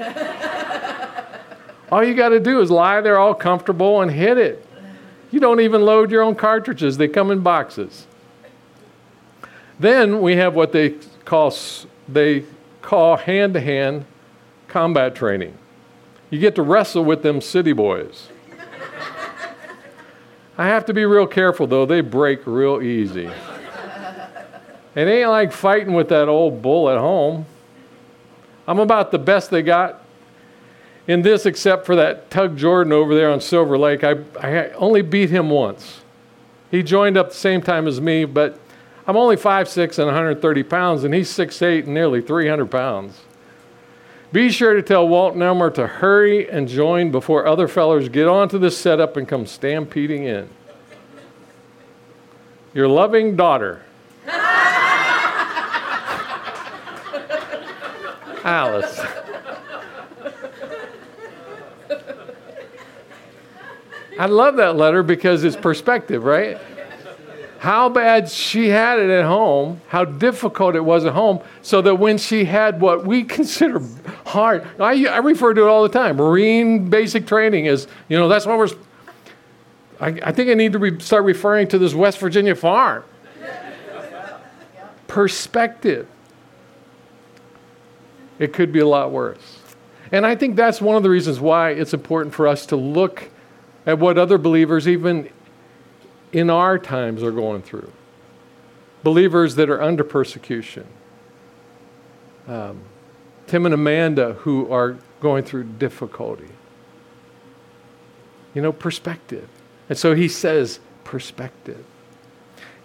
All 1.94 2.02
you 2.02 2.14
got 2.14 2.30
to 2.30 2.40
do 2.40 2.60
is 2.60 2.72
lie 2.72 3.00
there 3.02 3.20
all 3.20 3.34
comfortable 3.34 4.02
and 4.02 4.10
hit 4.10 4.36
it. 4.36 4.66
You 5.30 5.38
don't 5.38 5.60
even 5.60 5.82
load 5.82 6.10
your 6.10 6.22
own 6.22 6.34
cartridges, 6.34 6.96
they 6.96 7.06
come 7.06 7.30
in 7.30 7.38
boxes. 7.38 8.08
Then 9.78 10.20
we 10.20 10.34
have 10.34 10.56
what 10.56 10.72
they 10.72 10.96
call 11.24 11.54
they 12.08 12.46
call 12.82 13.16
hand-to-hand 13.16 14.06
combat 14.66 15.14
training. 15.14 15.56
You 16.30 16.40
get 16.40 16.56
to 16.56 16.62
wrestle 16.62 17.04
with 17.04 17.22
them 17.22 17.40
city 17.40 17.72
boys. 17.72 18.28
I 20.58 20.66
have 20.66 20.86
to 20.86 20.94
be 20.94 21.04
real 21.04 21.28
careful 21.28 21.68
though, 21.68 21.86
they 21.86 22.00
break 22.00 22.44
real 22.44 22.82
easy. 22.82 23.30
It 24.96 25.06
ain't 25.06 25.30
like 25.30 25.52
fighting 25.52 25.94
with 25.94 26.08
that 26.08 26.28
old 26.28 26.60
bull 26.60 26.90
at 26.90 26.98
home. 26.98 27.46
I'm 28.66 28.80
about 28.80 29.12
the 29.12 29.18
best 29.20 29.52
they 29.52 29.62
got 29.62 30.03
in 31.06 31.22
this, 31.22 31.44
except 31.46 31.84
for 31.84 31.96
that 31.96 32.30
Tug 32.30 32.56
Jordan 32.56 32.92
over 32.92 33.14
there 33.14 33.30
on 33.30 33.40
Silver 33.40 33.76
Lake, 33.76 34.02
I, 34.02 34.16
I 34.40 34.70
only 34.70 35.02
beat 35.02 35.30
him 35.30 35.50
once. 35.50 36.00
He 36.70 36.82
joined 36.82 37.16
up 37.16 37.28
the 37.28 37.36
same 37.36 37.60
time 37.62 37.86
as 37.86 38.00
me, 38.00 38.24
but 38.24 38.58
I'm 39.06 39.16
only 39.16 39.36
5'6 39.36 39.98
and 39.98 40.06
130 40.06 40.62
pounds, 40.62 41.04
and 41.04 41.12
he's 41.12 41.30
6'8 41.30 41.84
and 41.84 41.94
nearly 41.94 42.22
300 42.22 42.70
pounds. 42.70 43.20
Be 44.32 44.50
sure 44.50 44.74
to 44.74 44.82
tell 44.82 45.06
Walt 45.06 45.34
and 45.34 45.42
Elmer 45.42 45.70
to 45.72 45.86
hurry 45.86 46.50
and 46.50 46.66
join 46.66 47.12
before 47.12 47.46
other 47.46 47.68
fellers 47.68 48.08
get 48.08 48.26
onto 48.26 48.58
this 48.58 48.76
setup 48.76 49.16
and 49.16 49.28
come 49.28 49.46
stampeding 49.46 50.24
in. 50.24 50.48
Your 52.72 52.88
loving 52.88 53.36
daughter, 53.36 53.82
Alice. 58.42 59.00
I 64.18 64.26
love 64.26 64.56
that 64.56 64.76
letter 64.76 65.02
because 65.02 65.44
it's 65.44 65.56
perspective, 65.56 66.24
right? 66.24 66.58
How 67.58 67.88
bad 67.88 68.28
she 68.28 68.68
had 68.68 68.98
it 68.98 69.08
at 69.08 69.24
home, 69.24 69.80
how 69.88 70.04
difficult 70.04 70.76
it 70.76 70.84
was 70.84 71.06
at 71.06 71.14
home, 71.14 71.40
so 71.62 71.80
that 71.80 71.94
when 71.94 72.18
she 72.18 72.44
had 72.44 72.80
what 72.80 73.06
we 73.06 73.24
consider 73.38 73.80
hard, 74.26 74.66
I, 74.78 75.06
I 75.06 75.18
refer 75.18 75.54
to 75.54 75.62
it 75.62 75.66
all 75.66 75.82
the 75.82 75.88
time. 75.88 76.16
Marine 76.16 76.90
basic 76.90 77.26
training 77.26 77.66
is, 77.66 77.86
you 78.08 78.18
know, 78.18 78.28
that's 78.28 78.44
what 78.44 78.58
we're. 78.58 78.68
I, 79.98 80.08
I 80.22 80.32
think 80.32 80.50
I 80.50 80.54
need 80.54 80.72
to 80.72 80.78
re- 80.78 81.00
start 81.00 81.24
referring 81.24 81.68
to 81.68 81.78
this 81.78 81.94
West 81.94 82.18
Virginia 82.18 82.54
farm. 82.54 83.04
Perspective. 85.06 86.08
It 88.38 88.52
could 88.52 88.72
be 88.72 88.80
a 88.80 88.86
lot 88.86 89.10
worse. 89.10 89.58
And 90.12 90.26
I 90.26 90.34
think 90.34 90.56
that's 90.56 90.80
one 90.80 90.96
of 90.96 91.02
the 91.02 91.10
reasons 91.10 91.40
why 91.40 91.70
it's 91.70 91.94
important 91.94 92.34
for 92.34 92.46
us 92.46 92.66
to 92.66 92.76
look 92.76 93.30
at 93.86 93.98
what 93.98 94.18
other 94.18 94.38
believers, 94.38 94.88
even 94.88 95.28
in 96.32 96.50
our 96.50 96.78
times 96.78 97.22
are 97.22 97.30
going 97.30 97.62
through, 97.62 97.90
believers 99.02 99.54
that 99.56 99.70
are 99.70 99.82
under 99.82 100.04
persecution. 100.04 100.86
Um, 102.48 102.80
Tim 103.46 103.66
and 103.66 103.74
Amanda 103.74 104.34
who 104.34 104.70
are 104.72 104.96
going 105.20 105.44
through 105.44 105.64
difficulty. 105.64 106.48
You 108.54 108.62
know, 108.62 108.72
perspective. 108.72 109.48
And 109.88 109.98
so 109.98 110.14
he 110.14 110.28
says, 110.28 110.80
perspective. 111.04 111.84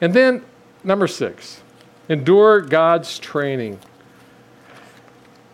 And 0.02 0.14
then, 0.14 0.44
number 0.84 1.08
six, 1.08 1.62
endure 2.08 2.62
God's 2.62 3.20
training. 3.20 3.80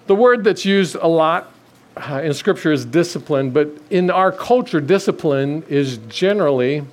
The 0.07 0.15
word 0.15 0.43
that's 0.43 0.65
used 0.65 0.95
a 0.95 1.07
lot 1.07 1.51
uh, 1.97 2.21
in 2.23 2.33
Scripture 2.33 2.71
is 2.71 2.85
discipline, 2.85 3.51
but 3.51 3.69
in 3.89 4.09
our 4.09 4.31
culture, 4.31 4.81
discipline 4.81 5.63
is 5.69 5.97
generally 6.09 6.83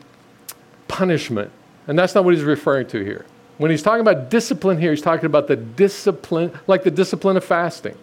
punishment. 0.88 1.50
And 1.88 1.98
that's 1.98 2.14
not 2.14 2.24
what 2.24 2.34
he's 2.34 2.44
referring 2.44 2.86
to 2.88 3.04
here. 3.04 3.26
When 3.58 3.70
he's 3.70 3.82
talking 3.82 4.00
about 4.00 4.30
discipline 4.30 4.78
here, 4.78 4.90
he's 4.90 5.02
talking 5.02 5.26
about 5.26 5.48
the 5.48 5.56
discipline, 5.56 6.52
like 6.66 6.84
the 6.84 6.90
discipline 6.90 7.36
of 7.36 7.44
fasting, 7.44 7.96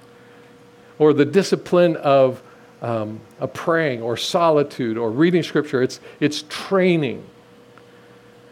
or 0.97 1.13
the 1.13 1.25
discipline 1.25 1.95
of, 1.97 2.41
um, 2.81 3.21
of 3.39 3.53
praying, 3.53 4.01
or 4.01 4.17
solitude, 4.17 4.97
or 4.97 5.09
reading 5.09 5.43
Scripture. 5.43 5.81
It's, 5.81 5.99
it's 6.19 6.43
training. 6.49 7.23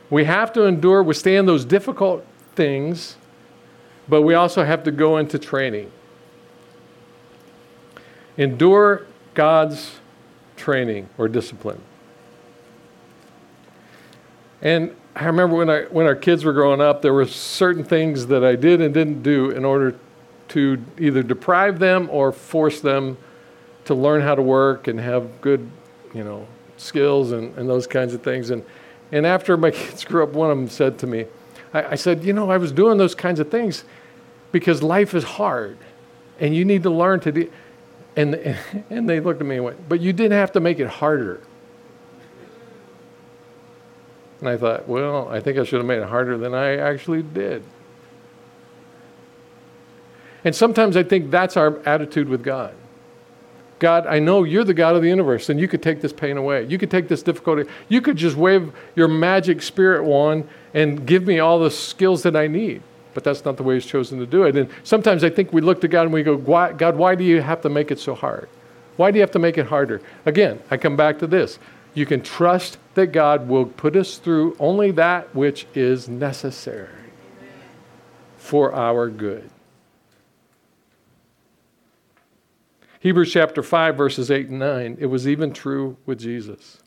We 0.10 0.24
have 0.24 0.54
to 0.54 0.64
endure, 0.64 1.04
withstand 1.04 1.48
those 1.48 1.66
difficult 1.66 2.26
things, 2.56 3.18
but 4.08 4.22
we 4.22 4.34
also 4.34 4.64
have 4.64 4.84
to 4.86 4.92
go 4.92 5.18
into 5.18 5.38
training. 5.38 5.92
Endure 8.38 9.06
God's 9.34 9.95
training 10.56 11.10
or 11.17 11.28
discipline. 11.28 11.82
And 14.62 14.95
I 15.15 15.26
remember 15.26 15.56
when, 15.56 15.69
I, 15.69 15.84
when 15.84 16.06
our 16.06 16.15
kids 16.15 16.43
were 16.43 16.54
growing 16.54 16.82
up, 16.82 17.02
there 17.02 17.13
were 17.13 17.26
certain 17.26 17.84
things 17.84 18.28
that 18.28 18.43
I 18.43 18.56
did 18.56 18.82
and 18.82 18.93
didn't 18.93 19.23
do 19.23 19.50
in 19.50 19.65
order 19.65 19.95
to 20.50 20.84
either 21.00 21.23
deprive 21.23 21.80
them 21.80 22.08
or 22.12 22.32
force 22.32 22.82
them 22.82 23.17
to 23.86 23.95
learn 23.95 24.21
how 24.21 24.36
to 24.36 24.41
work 24.41 24.88
and 24.88 25.00
have 25.00 25.41
good, 25.41 25.69
you 26.13 26.23
know, 26.23 26.47
skills 26.78 27.32
and, 27.32 27.58
and 27.58 27.69
those 27.69 27.88
kinds 27.88 28.13
of 28.13 28.21
things. 28.21 28.50
And, 28.50 28.63
and 29.12 29.26
after 29.26 29.58
my 29.58 29.71
kids 29.71 30.04
grew 30.06 30.23
up, 30.23 30.34
one 30.34 30.52
of 30.52 30.58
them 30.58 30.69
said 30.69 31.00
to 31.00 31.08
me, 31.08 31.26
I, 31.73 31.84
I 31.84 31.95
said, 31.95 32.23
You 32.23 32.34
know, 32.34 32.50
I 32.50 32.58
was 32.58 32.71
doing 32.71 32.97
those 32.97 33.15
kinds 33.15 33.39
of 33.39 33.50
things 33.50 33.84
because 34.52 34.84
life 34.84 35.13
is 35.13 35.23
hard 35.23 35.78
and 36.39 36.56
you 36.56 36.65
need 36.65 36.84
to 36.84 36.89
learn 36.89 37.19
to 37.21 37.32
do. 37.32 37.52
And, 38.17 38.58
and 38.89 39.08
they 39.08 39.19
looked 39.19 39.39
at 39.39 39.47
me 39.47 39.56
and 39.58 39.63
went, 39.63 39.88
But 39.88 40.01
you 40.01 40.12
didn't 40.12 40.38
have 40.38 40.51
to 40.53 40.60
make 40.60 40.80
it 40.80 40.88
harder. 40.88 41.39
And 44.39 44.49
I 44.49 44.58
thought, 44.58 44.88
Well, 44.88 45.30
I 45.30 45.39
think 45.39 45.58
I 45.58 45.63
should 45.63 45.77
have 45.77 45.86
made 45.86 45.99
it 45.99 46.10
harder 46.10 46.38
than 46.38 46.53
I 46.53 46.77
actually 46.77 47.21
did. 47.21 47.63
And 50.43 50.56
sometimes 50.56 50.97
I 50.97 51.03
think 51.03 51.30
that's 51.30 51.56
our 51.56 51.80
attitude 51.88 52.27
with 52.27 52.43
God. 52.43 52.73
God, 53.80 54.08
I 54.08 54.17
know 54.17 54.43
you're 54.43 54.63
the 54.63 54.73
God 54.73 54.95
of 54.95 55.03
the 55.03 55.08
universe, 55.08 55.49
and 55.49 55.60
you 55.60 55.67
could 55.67 55.84
take 55.84 56.01
this 56.01 56.13
pain 56.13 56.38
away. 56.38 56.65
You 56.65 56.80
could 56.80 56.89
take 56.89 57.08
this 57.08 57.21
difficulty. 57.21 57.69
You 57.89 58.01
could 58.01 58.17
just 58.17 58.36
wave 58.36 58.71
your 58.95 59.08
magic 59.08 59.62
spirit 59.62 60.03
wand 60.03 60.49
and 60.73 61.06
give 61.06 61.27
me 61.27 61.38
all 61.38 61.60
the 61.60 61.69
skills 61.69 62.23
that 62.23 62.36
I 62.36 62.47
need 62.47 62.82
but 63.17 63.23
that's 63.23 63.43
not 63.45 63.58
the 63.58 63.63
way 63.63 63.73
He's 63.73 63.88
chosen 63.88 64.19
to 64.19 64.27
do 64.27 64.43
it. 64.43 64.56
And 64.56 64.69
sometimes 64.84 65.23
I 65.23 65.32
think 65.32 65.51
we 65.51 65.60
look 65.60 65.82
to 65.82 65.88
God 65.88 66.03
and 66.03 66.13
we 66.13 66.21
go, 66.21 66.38
God, 66.38 66.97
why 66.97 67.15
do 67.15 67.23
you 67.23 67.41
have 67.41 67.62
to 67.62 67.69
make 67.69 67.89
it 67.89 67.97
so 67.97 68.13
hard? 68.13 68.47
Why 68.95 69.10
do 69.10 69.17
you 69.17 69.21
have 69.21 69.32
to 69.32 69.39
make 69.39 69.58
it 69.58 69.65
harder? 69.65 70.03
Again, 70.27 70.62
I 70.69 70.77
come 70.77 70.95
back 70.95 71.17
to 71.17 71.25
this. 71.25 71.58
You 71.95 72.06
can 72.06 72.21
trust 72.21 72.77
that 72.93 73.08
God 73.08 73.47
will 73.47 73.65
put 73.65 73.95
us 73.95 74.19
through 74.19 74.56
only 74.60 74.91
that 74.91 75.34
which 75.34 75.65
is 75.73 76.08
necessary 76.08 77.10
for 78.38 78.71
our 78.75 79.10
good. 79.10 79.49
Hebrews 82.99 83.34
chapter 83.34 83.63
5, 83.63 83.97
verses 83.97 84.30
8 84.30 84.49
and 84.49 84.60
9. 84.60 84.97
It 84.99 85.08
was 85.08 85.27
even 85.27 85.53
true 85.53 85.97
with 86.06 86.19
Jesus. 86.19 86.84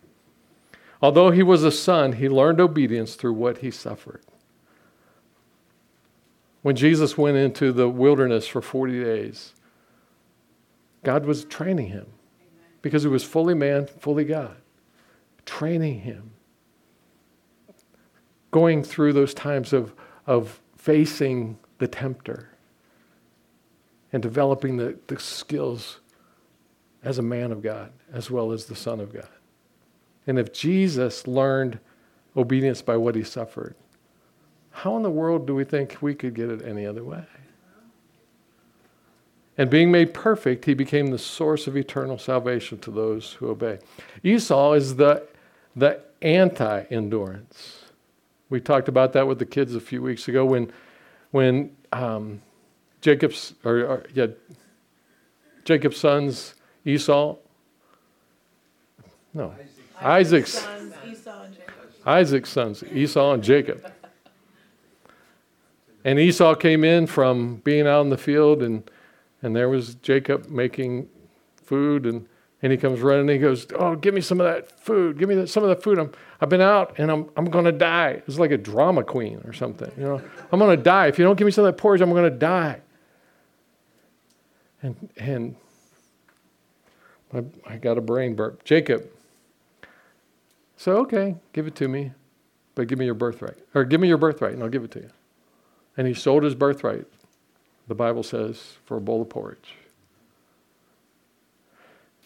Although 1.02 1.32
he 1.32 1.42
was 1.42 1.64
a 1.64 1.72
son, 1.72 2.12
he 2.12 2.28
learned 2.28 2.60
obedience 2.60 3.16
through 3.16 3.32
what 3.32 3.58
he 3.58 3.72
suffered. 3.72 4.22
When 6.62 6.76
Jesus 6.76 7.16
went 7.16 7.36
into 7.36 7.72
the 7.72 7.88
wilderness 7.88 8.46
for 8.46 8.60
40 8.60 9.02
days, 9.02 9.54
God 11.02 11.24
was 11.24 11.44
training 11.44 11.88
him 11.88 12.06
because 12.82 13.02
he 13.02 13.08
was 13.08 13.24
fully 13.24 13.54
man, 13.54 13.86
fully 13.86 14.24
God, 14.24 14.56
training 15.46 16.00
him. 16.00 16.32
Going 18.50 18.82
through 18.82 19.12
those 19.12 19.32
times 19.32 19.72
of, 19.72 19.94
of 20.26 20.60
facing 20.76 21.58
the 21.78 21.86
tempter 21.86 22.50
and 24.12 24.22
developing 24.22 24.76
the, 24.76 24.98
the 25.06 25.18
skills 25.18 26.00
as 27.02 27.18
a 27.18 27.22
man 27.22 27.52
of 27.52 27.62
God 27.62 27.92
as 28.12 28.30
well 28.30 28.52
as 28.52 28.66
the 28.66 28.76
Son 28.76 29.00
of 29.00 29.12
God. 29.12 29.28
And 30.26 30.38
if 30.38 30.52
Jesus 30.52 31.26
learned 31.26 31.78
obedience 32.36 32.82
by 32.82 32.96
what 32.96 33.14
he 33.14 33.24
suffered, 33.24 33.74
how 34.70 34.96
in 34.96 35.02
the 35.02 35.10
world 35.10 35.46
do 35.46 35.54
we 35.54 35.64
think 35.64 35.98
we 36.00 36.14
could 36.14 36.34
get 36.34 36.48
it 36.48 36.62
any 36.64 36.86
other 36.86 37.04
way? 37.04 37.24
And 39.58 39.68
being 39.68 39.90
made 39.90 40.14
perfect, 40.14 40.64
he 40.64 40.74
became 40.74 41.08
the 41.08 41.18
source 41.18 41.66
of 41.66 41.76
eternal 41.76 42.16
salvation 42.16 42.78
to 42.78 42.90
those 42.90 43.34
who 43.34 43.50
obey. 43.50 43.78
Esau 44.22 44.72
is 44.72 44.96
the, 44.96 45.26
the 45.76 46.00
anti 46.22 46.84
endurance. 46.90 47.84
We 48.48 48.60
talked 48.60 48.88
about 48.88 49.12
that 49.12 49.26
with 49.26 49.38
the 49.38 49.46
kids 49.46 49.74
a 49.74 49.80
few 49.80 50.00
weeks 50.00 50.28
ago 50.28 50.44
when, 50.46 50.72
when 51.30 51.76
um, 51.92 52.40
Jacob's, 53.00 53.54
or, 53.64 53.80
or, 53.80 54.06
yeah, 54.14 54.28
Jacob's 55.64 55.98
sons, 55.98 56.54
Esau, 56.84 57.36
no, 59.34 59.54
Isaac's, 60.00 60.56
Isaac's 60.56 60.62
sons, 60.64 60.94
Esau 61.06 61.42
and 61.42 61.54
Jacob. 61.54 61.74
Isaac's 62.06 62.50
sons, 62.50 62.84
Esau 62.84 63.32
and 63.34 63.42
Jacob. 63.42 63.92
And 66.04 66.18
Esau 66.18 66.54
came 66.54 66.84
in 66.84 67.06
from 67.06 67.56
being 67.56 67.86
out 67.86 68.02
in 68.02 68.10
the 68.10 68.18
field, 68.18 68.62
and, 68.62 68.90
and 69.42 69.54
there 69.54 69.68
was 69.68 69.96
Jacob 69.96 70.48
making 70.48 71.08
food, 71.62 72.06
and, 72.06 72.26
and 72.62 72.72
he 72.72 72.78
comes 72.78 73.00
running, 73.00 73.22
and 73.22 73.30
he 73.30 73.38
goes, 73.38 73.66
Oh, 73.74 73.94
give 73.96 74.14
me 74.14 74.20
some 74.20 74.40
of 74.40 74.46
that 74.46 74.80
food. 74.80 75.18
Give 75.18 75.28
me 75.28 75.34
that, 75.36 75.48
some 75.48 75.62
of 75.62 75.68
that 75.68 75.82
food. 75.82 75.98
I'm, 75.98 76.12
I've 76.40 76.48
been 76.48 76.62
out, 76.62 76.98
and 76.98 77.10
I'm, 77.10 77.28
I'm 77.36 77.44
going 77.44 77.66
to 77.66 77.72
die. 77.72 78.22
It's 78.26 78.38
like 78.38 78.50
a 78.50 78.58
drama 78.58 79.04
queen 79.04 79.42
or 79.44 79.52
something. 79.52 79.90
You 79.96 80.04
know, 80.04 80.22
I'm 80.50 80.58
going 80.58 80.76
to 80.76 80.82
die. 80.82 81.08
If 81.08 81.18
you 81.18 81.24
don't 81.24 81.36
give 81.36 81.44
me 81.44 81.52
some 81.52 81.64
of 81.64 81.74
that 81.74 81.80
porridge, 81.80 82.00
I'm 82.00 82.10
going 82.10 82.30
to 82.30 82.38
die. 82.38 82.80
And, 84.82 85.10
and 85.18 85.56
I, 87.34 87.44
I 87.66 87.76
got 87.76 87.98
a 87.98 88.00
brain 88.00 88.34
burp. 88.34 88.64
Jacob 88.64 89.06
said, 90.76 90.92
Okay, 90.92 91.36
give 91.52 91.66
it 91.66 91.74
to 91.76 91.88
me, 91.88 92.12
but 92.74 92.88
give 92.88 92.98
me 92.98 93.04
your 93.04 93.14
birthright. 93.14 93.58
Or 93.74 93.84
give 93.84 94.00
me 94.00 94.08
your 94.08 94.16
birthright, 94.16 94.54
and 94.54 94.62
I'll 94.62 94.70
give 94.70 94.84
it 94.84 94.90
to 94.92 95.00
you. 95.00 95.10
And 95.96 96.06
he 96.06 96.14
sold 96.14 96.42
his 96.42 96.54
birthright, 96.54 97.06
the 97.88 97.94
Bible 97.94 98.22
says, 98.22 98.74
for 98.84 98.96
a 98.96 99.00
bowl 99.00 99.22
of 99.22 99.28
porridge. 99.28 99.74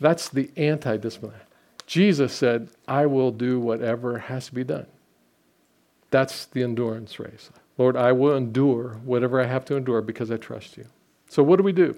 That's 0.00 0.28
the 0.28 0.50
anti 0.56 0.96
discipline. 0.96 1.34
Jesus 1.86 2.32
said, 2.32 2.68
I 2.88 3.06
will 3.06 3.30
do 3.30 3.60
whatever 3.60 4.18
has 4.18 4.46
to 4.46 4.54
be 4.54 4.64
done. 4.64 4.86
That's 6.10 6.46
the 6.46 6.62
endurance 6.62 7.18
race. 7.18 7.50
Lord, 7.76 7.96
I 7.96 8.12
will 8.12 8.36
endure 8.36 9.00
whatever 9.04 9.40
I 9.40 9.46
have 9.46 9.64
to 9.66 9.76
endure 9.76 10.00
because 10.00 10.30
I 10.30 10.36
trust 10.36 10.76
you. 10.76 10.86
So, 11.28 11.42
what 11.42 11.56
do 11.56 11.62
we 11.62 11.72
do? 11.72 11.96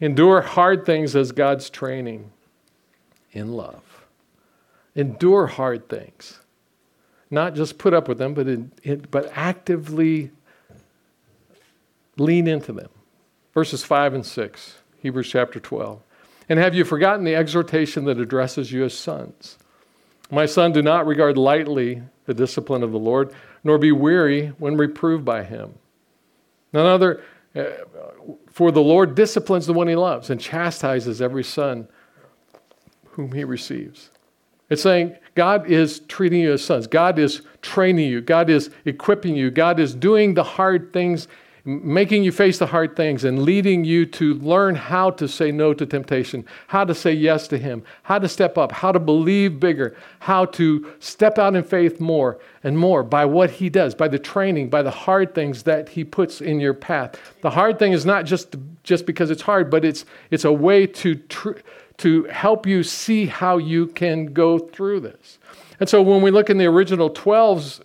Endure 0.00 0.40
hard 0.42 0.84
things 0.84 1.16
as 1.16 1.32
God's 1.32 1.70
training 1.70 2.30
in 3.32 3.52
love. 3.52 3.82
Endure 4.94 5.46
hard 5.46 5.88
things. 5.88 6.40
Not 7.30 7.54
just 7.54 7.78
put 7.78 7.94
up 7.94 8.08
with 8.08 8.18
them, 8.18 8.34
but, 8.34 8.48
in, 8.48 8.72
in, 8.82 9.06
but 9.10 9.30
actively 9.34 10.30
Lean 12.20 12.46
into 12.46 12.74
them. 12.74 12.90
Verses 13.54 13.82
5 13.82 14.12
and 14.12 14.26
6, 14.26 14.76
Hebrews 14.98 15.30
chapter 15.30 15.58
12. 15.58 16.02
And 16.50 16.58
have 16.58 16.74
you 16.74 16.84
forgotten 16.84 17.24
the 17.24 17.34
exhortation 17.34 18.04
that 18.04 18.18
addresses 18.18 18.70
you 18.70 18.84
as 18.84 18.92
sons? 18.92 19.56
My 20.30 20.44
son, 20.44 20.72
do 20.72 20.82
not 20.82 21.06
regard 21.06 21.38
lightly 21.38 22.02
the 22.26 22.34
discipline 22.34 22.82
of 22.82 22.92
the 22.92 22.98
Lord, 22.98 23.32
nor 23.64 23.78
be 23.78 23.90
weary 23.90 24.48
when 24.58 24.76
reproved 24.76 25.24
by 25.24 25.44
him. 25.44 25.72
None 26.74 26.84
other, 26.84 27.22
uh, 27.56 27.64
for 28.50 28.70
the 28.70 28.82
Lord 28.82 29.14
disciplines 29.14 29.64
the 29.64 29.72
one 29.72 29.88
he 29.88 29.96
loves 29.96 30.28
and 30.28 30.38
chastises 30.38 31.22
every 31.22 31.42
son 31.42 31.88
whom 33.12 33.32
he 33.32 33.44
receives. 33.44 34.10
It's 34.68 34.82
saying 34.82 35.16
God 35.34 35.66
is 35.70 36.00
treating 36.00 36.42
you 36.42 36.52
as 36.52 36.62
sons. 36.62 36.86
God 36.86 37.18
is 37.18 37.40
training 37.62 38.10
you. 38.10 38.20
God 38.20 38.50
is 38.50 38.68
equipping 38.84 39.36
you. 39.36 39.50
God 39.50 39.80
is 39.80 39.94
doing 39.94 40.34
the 40.34 40.44
hard 40.44 40.92
things 40.92 41.26
making 41.70 42.24
you 42.24 42.32
face 42.32 42.58
the 42.58 42.66
hard 42.66 42.96
things 42.96 43.24
and 43.24 43.42
leading 43.42 43.84
you 43.84 44.04
to 44.04 44.34
learn 44.34 44.74
how 44.74 45.10
to 45.10 45.28
say 45.28 45.52
no 45.52 45.72
to 45.72 45.86
temptation, 45.86 46.44
how 46.66 46.84
to 46.84 46.94
say 46.94 47.12
yes 47.12 47.46
to 47.48 47.58
Him, 47.58 47.82
how 48.02 48.18
to 48.18 48.28
step 48.28 48.58
up, 48.58 48.72
how 48.72 48.90
to 48.92 48.98
believe 48.98 49.60
bigger, 49.60 49.96
how 50.18 50.46
to 50.46 50.92
step 50.98 51.38
out 51.38 51.54
in 51.54 51.62
faith 51.62 52.00
more 52.00 52.38
and 52.64 52.76
more 52.76 53.02
by 53.02 53.24
what 53.24 53.50
He 53.50 53.68
does, 53.68 53.94
by 53.94 54.08
the 54.08 54.18
training, 54.18 54.68
by 54.68 54.82
the 54.82 54.90
hard 54.90 55.34
things 55.34 55.62
that 55.62 55.88
He 55.88 56.04
puts 56.04 56.40
in 56.40 56.60
your 56.60 56.74
path. 56.74 57.18
The 57.42 57.50
hard 57.50 57.78
thing 57.78 57.92
is 57.92 58.04
not 58.04 58.24
just, 58.24 58.56
just 58.82 59.06
because 59.06 59.30
it's 59.30 59.42
hard, 59.42 59.70
but 59.70 59.84
it's, 59.84 60.04
it's 60.30 60.44
a 60.44 60.52
way 60.52 60.86
to, 60.86 61.14
tr- 61.14 61.58
to 61.98 62.24
help 62.24 62.66
you 62.66 62.82
see 62.82 63.26
how 63.26 63.58
you 63.58 63.86
can 63.86 64.32
go 64.32 64.58
through 64.58 65.00
this. 65.00 65.38
And 65.78 65.88
so 65.88 66.02
when 66.02 66.20
we 66.20 66.30
look 66.30 66.50
in 66.50 66.58
the 66.58 66.66
original 66.66 67.10
12's 67.10 67.80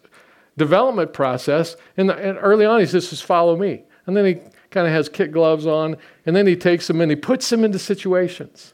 development 0.57 1.13
process. 1.13 1.75
And, 1.97 2.09
and 2.09 2.37
early 2.41 2.65
on, 2.65 2.79
he 2.79 2.85
says, 2.85 3.09
just 3.09 3.23
follow 3.23 3.55
me. 3.55 3.83
And 4.05 4.15
then 4.15 4.25
he 4.25 4.35
kind 4.71 4.87
of 4.87 4.93
has 4.93 5.09
kit 5.09 5.31
gloves 5.31 5.65
on, 5.65 5.95
and 6.25 6.35
then 6.35 6.45
he 6.45 6.55
takes 6.55 6.87
them 6.87 6.99
and 6.99 7.09
he 7.09 7.15
puts 7.15 7.49
them 7.49 7.63
into 7.63 7.79
situations. 7.79 8.73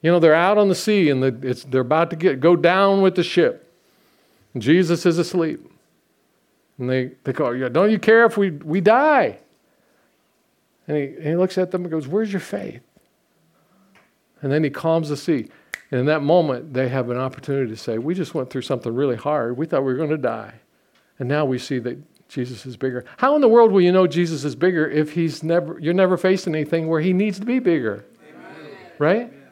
You 0.00 0.10
know, 0.10 0.18
they're 0.18 0.34
out 0.34 0.58
on 0.58 0.68
the 0.68 0.74
sea 0.74 1.10
and 1.10 1.22
the, 1.22 1.30
they're 1.68 1.82
about 1.82 2.10
to 2.10 2.16
get, 2.16 2.40
go 2.40 2.56
down 2.56 3.02
with 3.02 3.14
the 3.14 3.22
ship. 3.22 3.72
And 4.54 4.62
Jesus 4.62 5.06
is 5.06 5.18
asleep. 5.18 5.70
And 6.78 6.90
they, 6.90 7.12
they 7.24 7.32
call, 7.32 7.56
Don't 7.68 7.90
you 7.90 7.98
care 7.98 8.24
if 8.24 8.36
we, 8.36 8.50
we 8.50 8.80
die? 8.80 9.38
And 10.88 10.96
he, 10.96 11.04
and 11.04 11.26
he 11.26 11.36
looks 11.36 11.56
at 11.58 11.70
them 11.70 11.82
and 11.82 11.90
goes, 11.90 12.08
Where's 12.08 12.32
your 12.32 12.40
faith? 12.40 12.82
And 14.40 14.50
then 14.50 14.64
he 14.64 14.70
calms 14.70 15.08
the 15.08 15.16
sea. 15.16 15.48
And 15.90 16.00
in 16.00 16.06
that 16.06 16.22
moment, 16.22 16.72
they 16.72 16.88
have 16.88 17.10
an 17.10 17.18
opportunity 17.18 17.70
to 17.70 17.76
say, 17.76 17.98
We 17.98 18.14
just 18.14 18.34
went 18.34 18.50
through 18.50 18.62
something 18.62 18.92
really 18.92 19.16
hard. 19.16 19.56
We 19.56 19.66
thought 19.66 19.84
we 19.84 19.92
were 19.92 19.98
going 19.98 20.10
to 20.10 20.16
die. 20.16 20.54
And 21.18 21.28
now 21.28 21.44
we 21.44 21.58
see 21.58 21.78
that 21.80 21.98
Jesus 22.28 22.64
is 22.64 22.76
bigger. 22.76 23.04
How 23.18 23.34
in 23.34 23.40
the 23.40 23.48
world 23.48 23.72
will 23.72 23.80
you 23.80 23.92
know 23.92 24.06
Jesus 24.06 24.44
is 24.44 24.54
bigger 24.54 24.88
if 24.88 25.12
he's 25.12 25.42
never 25.42 25.78
you're 25.78 25.94
never 25.94 26.16
facing 26.16 26.54
anything 26.54 26.88
where 26.88 27.00
he 27.00 27.12
needs 27.12 27.38
to 27.38 27.46
be 27.46 27.58
bigger? 27.58 28.04
Amen. 28.26 28.76
Right? 28.98 29.20
Amen. 29.20 29.42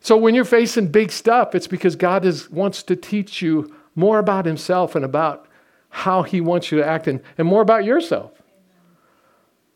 So 0.00 0.16
when 0.16 0.34
you're 0.34 0.46
facing 0.46 0.88
big 0.88 1.12
stuff, 1.12 1.54
it's 1.54 1.66
because 1.66 1.94
God 1.94 2.24
is, 2.24 2.50
wants 2.50 2.82
to 2.84 2.96
teach 2.96 3.42
you 3.42 3.74
more 3.94 4.18
about 4.18 4.46
himself 4.46 4.94
and 4.94 5.04
about 5.04 5.46
how 5.90 6.22
he 6.22 6.40
wants 6.40 6.72
you 6.72 6.78
to 6.78 6.86
act 6.86 7.06
and, 7.06 7.20
and 7.36 7.46
more 7.46 7.60
about 7.60 7.84
yourself. 7.84 8.32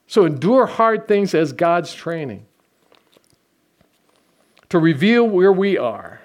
So 0.06 0.24
endure 0.24 0.66
hard 0.66 1.06
things 1.06 1.34
as 1.34 1.52
God's 1.52 1.92
training 1.92 2.46
to 4.70 4.78
reveal 4.78 5.28
where 5.28 5.52
we 5.52 5.76
are 5.76 6.20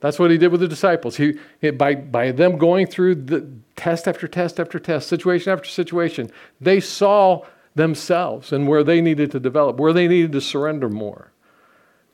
that's 0.00 0.18
what 0.18 0.30
he 0.30 0.38
did 0.38 0.52
with 0.52 0.60
the 0.60 0.68
disciples. 0.68 1.16
He, 1.16 1.38
by, 1.70 1.94
by 1.94 2.30
them 2.30 2.58
going 2.58 2.86
through 2.86 3.14
the 3.14 3.48
test 3.76 4.06
after 4.06 4.28
test 4.28 4.60
after 4.60 4.78
test, 4.78 5.08
situation 5.08 5.52
after 5.52 5.68
situation, 5.68 6.30
they 6.60 6.80
saw 6.80 7.44
themselves 7.74 8.52
and 8.52 8.68
where 8.68 8.84
they 8.84 9.00
needed 9.00 9.30
to 9.30 9.40
develop, 9.40 9.78
where 9.78 9.92
they 9.92 10.06
needed 10.06 10.32
to 10.32 10.40
surrender 10.40 10.88
more, 10.88 11.32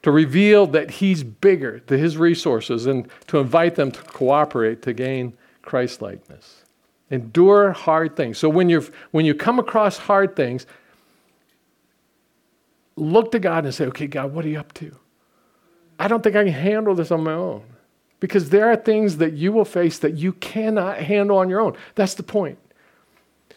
to 0.03 0.11
reveal 0.11 0.67
that 0.69 0.91
he's 0.91 1.25
bigger 1.25 1.81
to 1.81 1.99
his 1.99 2.17
resources 2.17 2.87
and 2.87 3.09
to 3.27 3.39
invite 3.39 3.75
them 3.75 3.91
to 3.91 4.03
cooperate 4.03 4.83
to 4.83 4.93
gain 4.93 5.33
Christ 5.63 6.03
likeness. 6.03 6.65
Endure 7.11 7.73
hard 7.73 8.17
things. 8.17 8.39
So 8.39 8.49
when, 8.49 8.69
you're, 8.69 8.85
when 9.11 9.27
you 9.27 9.35
come 9.35 9.59
across 9.59 9.99
hard 9.99 10.35
things, 10.35 10.67
look 12.97 13.33
to 13.33 13.39
God 13.39 13.65
and 13.65 13.75
say, 13.75 13.87
okay, 13.87 14.07
God, 14.07 14.33
what 14.33 14.45
are 14.45 14.49
you 14.49 14.59
up 14.59 14.73
to? 14.75 14.97
I 15.99 16.09
don't 16.09 16.23
think 16.23 16.37
I 16.37 16.45
can 16.45 16.53
handle 16.53 16.95
this 16.95 17.11
on 17.11 17.23
my 17.23 17.35
own. 17.35 17.63
Because 18.23 18.51
there 18.51 18.71
are 18.71 18.77
things 18.77 19.17
that 19.17 19.33
you 19.33 19.51
will 19.51 19.65
face 19.65 19.99
that 19.99 20.15
you 20.15 20.35
cannot 20.35 20.99
handle 20.99 21.39
on 21.39 21.49
your 21.49 21.61
own. 21.61 21.77
That's 21.97 22.15
the 22.15 22.23
point. 22.23 22.57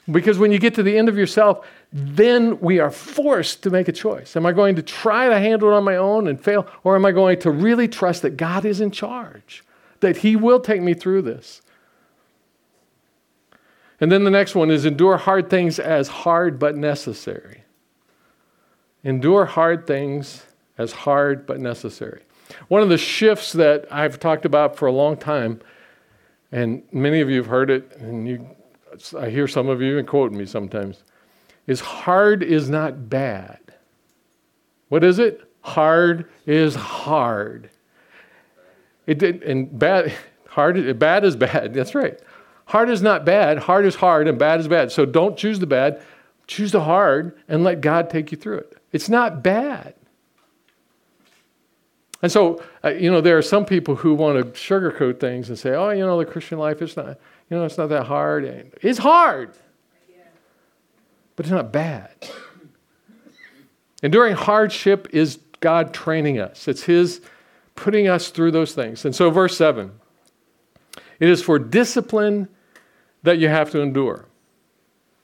Because 0.10 0.40
when 0.40 0.52
you 0.52 0.58
get 0.58 0.74
to 0.74 0.82
the 0.82 0.98
end 0.98 1.08
of 1.08 1.16
yourself, 1.16 1.68
then 1.94 2.60
we 2.62 2.80
are 2.80 2.90
forced 2.90 3.62
to 3.62 3.70
make 3.70 3.88
a 3.88 3.92
choice. 3.92 4.36
Am 4.36 4.44
I 4.44 4.54
going 4.54 4.76
to 4.78 4.82
try 4.82 5.30
to 5.30 5.38
handle 5.38 5.70
it 5.70 5.76
on 5.76 5.84
my 5.84 5.98
own 5.98 6.28
and 6.28 6.44
fail? 6.44 6.66
Or 6.84 6.96
am 6.96 7.06
I 7.06 7.12
going 7.12 7.40
to 7.42 7.52
really 7.52 7.88
trust 7.88 8.24
that 8.24 8.38
God 8.38 8.66
is 8.66 8.82
in 8.82 8.90
charge, 8.90 9.64
that 10.00 10.18
He 10.18 10.36
will 10.36 10.60
take 10.60 10.82
me 10.82 10.96
through 10.96 11.22
this? 11.22 11.62
And 14.02 14.12
then 14.12 14.24
the 14.24 14.32
next 14.32 14.56
one 14.56 14.72
is 14.72 14.84
endure 14.84 15.18
hard 15.18 15.48
things 15.48 15.78
as 15.78 16.08
hard 16.08 16.58
but 16.58 16.76
necessary. 16.76 17.66
Endure 19.04 19.46
hard 19.46 19.86
things 19.86 20.44
as 20.76 20.92
hard 20.92 21.46
but 21.46 21.60
necessary. 21.60 22.24
One 22.68 22.82
of 22.82 22.90
the 22.90 22.98
shifts 22.98 23.54
that 23.54 23.88
I've 23.92 24.20
talked 24.20 24.46
about 24.46 24.76
for 24.76 24.88
a 24.88 24.92
long 24.92 25.18
time, 25.18 25.62
and 26.52 26.84
many 26.92 27.22
of 27.22 27.30
you 27.30 27.38
have 27.38 27.48
heard 27.48 27.70
it, 27.70 27.96
and 27.98 28.28
you, 28.28 28.48
I 29.18 29.30
hear 29.30 29.48
some 29.48 29.68
of 29.68 29.82
you 29.82 29.92
even 29.92 30.06
quote 30.06 30.32
me 30.32 30.46
sometimes, 30.46 31.04
is 31.68 31.80
hard 31.80 32.44
is 32.44 32.70
not 32.70 33.10
bad. 33.10 33.60
What 34.90 35.04
is 35.04 35.20
it? 35.20 35.42
Hard 35.62 36.30
is 36.46 36.76
hard. 36.76 37.70
It 39.08 39.18
did, 39.18 39.44
and 39.44 39.78
bad, 39.78 40.14
hard, 40.48 41.00
bad 41.00 41.26
is 41.26 41.36
bad. 41.36 41.74
That's 41.74 41.96
right. 41.96 42.20
Hard 42.66 42.90
is 42.90 43.02
not 43.02 43.26
bad. 43.26 43.60
Hard 43.60 43.86
is 43.86 43.96
hard, 43.96 44.28
and 44.28 44.40
bad 44.40 44.60
is 44.60 44.68
bad. 44.68 44.92
So 44.92 45.06
don't 45.06 45.38
choose 45.38 45.60
the 45.60 45.68
bad. 45.68 46.02
Choose 46.48 46.72
the 46.72 46.82
hard, 46.82 47.36
and 47.48 47.64
let 47.64 47.82
God 47.82 48.10
take 48.10 48.32
you 48.32 48.38
through 48.38 48.60
it. 48.60 48.78
It's 48.92 49.10
not 49.10 49.44
bad. 49.44 49.96
And 52.22 52.32
so, 52.32 52.64
uh, 52.84 52.90
you 52.90 53.12
know, 53.12 53.22
there 53.22 53.38
are 53.38 53.42
some 53.42 53.66
people 53.66 53.96
who 53.96 54.14
want 54.14 54.38
to 54.38 54.60
sugarcoat 54.60 55.20
things 55.20 55.50
and 55.50 55.60
say, 55.60 55.72
oh, 55.72 55.90
you 55.90 56.06
know, 56.06 56.18
the 56.18 56.26
Christian 56.26 56.58
life 56.58 56.82
is 56.82 56.96
not, 56.96 57.20
you 57.50 57.58
know, 57.58 57.66
it's 57.66 57.78
not 57.78 57.90
that 57.90 58.06
hard. 58.06 58.46
And 58.46 58.74
It's 58.82 59.00
hard, 59.00 59.54
but 61.36 61.46
it's 61.46 61.52
not 61.52 61.72
bad. 61.72 62.16
Enduring 64.02 64.36
hardship 64.36 65.08
is 65.12 65.40
God 65.60 65.94
training 65.94 66.40
us, 66.40 66.68
it's 66.68 66.84
His 66.84 67.22
putting 67.76 68.08
us 68.08 68.30
through 68.30 68.52
those 68.52 68.74
things. 68.74 69.04
And 69.06 69.16
so, 69.16 69.30
verse 69.30 69.58
7 69.58 69.92
it 71.20 71.30
is 71.30 71.42
for 71.42 71.60
discipline 71.60 72.50
that 73.24 73.38
you 73.38 73.48
have 73.48 73.72
to 73.72 73.80
endure. 73.80 74.26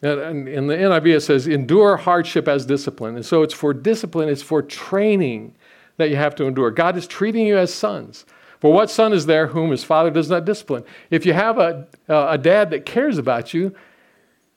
And 0.02 0.48
in 0.48 0.68
the 0.68 0.74
NIV, 0.74 1.18
it 1.18 1.22
says, 1.22 1.48
endure 1.48 1.96
hardship 1.98 2.48
as 2.48 2.66
discipline. 2.66 3.16
And 3.16 3.26
so 3.26 3.44
it's 3.44 3.54
for 3.54 3.74
discipline, 3.74 4.30
it's 4.30 4.42
for 4.42 4.64
training 4.64 5.54
that 5.98 6.10
you 6.10 6.16
have 6.16 6.36
to 6.36 6.46
endure. 6.46 6.72
God 6.72 6.98
is 6.98 7.08
treating 7.08 7.46
you 7.46 7.58
as 7.58 7.74
sons. 7.74 8.26
For 8.60 8.72
what 8.72 8.92
son 8.92 9.12
is 9.12 9.26
there 9.26 9.48
whom 9.48 9.72
his 9.72 9.84
father 9.84 10.12
does 10.12 10.30
not 10.30 10.46
discipline? 10.46 10.84
If 11.10 11.26
you 11.26 11.34
have 11.34 11.58
a, 11.58 11.88
a 12.08 12.38
dad 12.38 12.70
that 12.70 12.86
cares 12.86 13.18
about 13.18 13.54
you, 13.54 13.76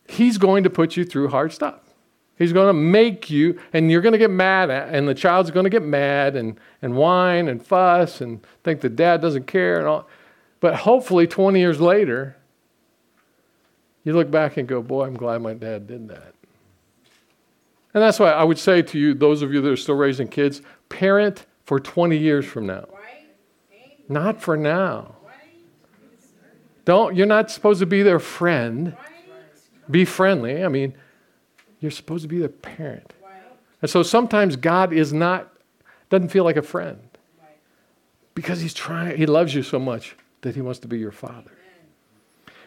he's 0.07 0.37
going 0.37 0.64
to 0.64 0.70
put 0.70 0.97
you 0.97 1.05
through 1.05 1.29
hard 1.29 1.53
stuff. 1.53 1.81
He's 2.37 2.53
going 2.53 2.66
to 2.66 2.73
make 2.75 3.31
you, 3.31 3.61
and 3.73 3.90
you're 3.90 4.01
going 4.01 4.12
to 4.12 4.18
get 4.18 4.31
mad 4.31 4.68
and 4.68 5.07
the 5.07 5.14
child's 5.14 5.51
going 5.51 5.64
to 5.64 5.70
get 5.70 5.83
mad 5.83 6.35
and, 6.35 6.59
and 6.83 6.97
whine 6.97 7.49
and 7.49 7.64
fuss 7.64 8.20
and 8.20 8.44
think 8.64 8.81
the 8.81 8.88
dad 8.88 9.20
doesn't 9.20 9.47
care 9.47 9.79
and 9.79 9.87
all. 9.87 10.09
But 10.61 10.75
hopefully, 10.75 11.27
20 11.27 11.61
years 11.61 11.81
later, 11.81 12.37
you 14.03 14.12
look 14.12 14.31
back 14.31 14.57
and 14.57 14.66
go, 14.66 14.83
Boy, 14.83 15.07
I'm 15.07 15.16
glad 15.16 15.42
my 15.42 15.55
dad 15.55 15.87
did 15.87 16.09
that. 16.09 16.35
And 17.92 18.03
that's 18.03 18.18
why 18.18 18.33
I 18.33 18.42
would 18.42 18.59
say 18.59 18.83
to 18.83 18.99
you, 18.99 19.14
those 19.14 19.42
of 19.42 19.53
you 19.53 19.61
that 19.61 19.70
are 19.70 19.77
still 19.77 19.94
raising 19.94 20.27
kids, 20.27 20.62
parent 20.88 21.47
for 21.64 21.81
20 21.81 22.16
years 22.16 22.44
from 22.44 22.66
now. 22.66 22.87
Not 24.09 24.40
for 24.40 24.57
now. 24.57 25.16
Don't, 26.85 27.16
you're 27.16 27.27
not 27.27 27.51
supposed 27.51 27.81
to 27.81 27.87
be 27.87 28.03
their 28.03 28.18
friend. 28.18 28.97
Be 29.90 30.05
friendly. 30.05 30.62
I 30.64 30.68
mean, 30.68 30.94
you're 31.81 31.90
supposed 31.90 32.23
to 32.23 32.29
be 32.29 32.38
their 32.38 32.49
parent. 32.49 33.12
And 33.81 33.90
so 33.90 34.03
sometimes 34.03 34.57
God 34.57 34.92
is 34.92 35.12
not, 35.12 35.53
doesn't 36.11 36.29
feel 36.29 36.44
like 36.44 36.57
a 36.57 36.62
friend. 36.62 37.01
Because 38.35 38.61
he's 38.61 38.75
trying, 38.75 39.16
he 39.16 39.27
loves 39.27 39.55
you 39.55 39.62
so 39.62 39.79
much 39.79 40.16
that 40.42 40.55
he 40.55 40.61
wants 40.61 40.81
to 40.81 40.88
be 40.88 40.99
your 40.99 41.12
father. 41.12 41.51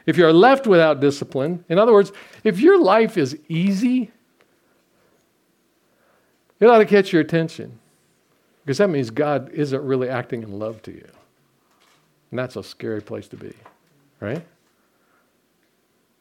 If 0.05 0.15
you're 0.15 0.31
left 0.31 0.65
without 0.67 0.99
discipline, 0.99 1.65
in 1.67 1.77
other 1.77 1.91
words, 1.91 2.11
if 2.43 2.59
your 2.59 2.81
life 2.81 3.17
is 3.17 3.37
easy, 3.49 4.11
it 6.59 6.65
ought 6.65 6.77
to 6.77 6.85
catch 6.85 7.11
your 7.11 7.21
attention. 7.21 7.77
Because 8.67 8.79
that 8.79 8.89
means 8.89 9.11
God 9.11 9.49
isn't 9.53 9.81
really 9.81 10.09
acting 10.09 10.43
in 10.43 10.59
love 10.59 10.81
to 10.81 10.91
you. 10.91 11.07
And 12.31 12.37
that's 12.37 12.57
a 12.57 12.63
scary 12.63 13.01
place 13.01 13.29
to 13.29 13.37
be, 13.37 13.53
right? 14.19 14.45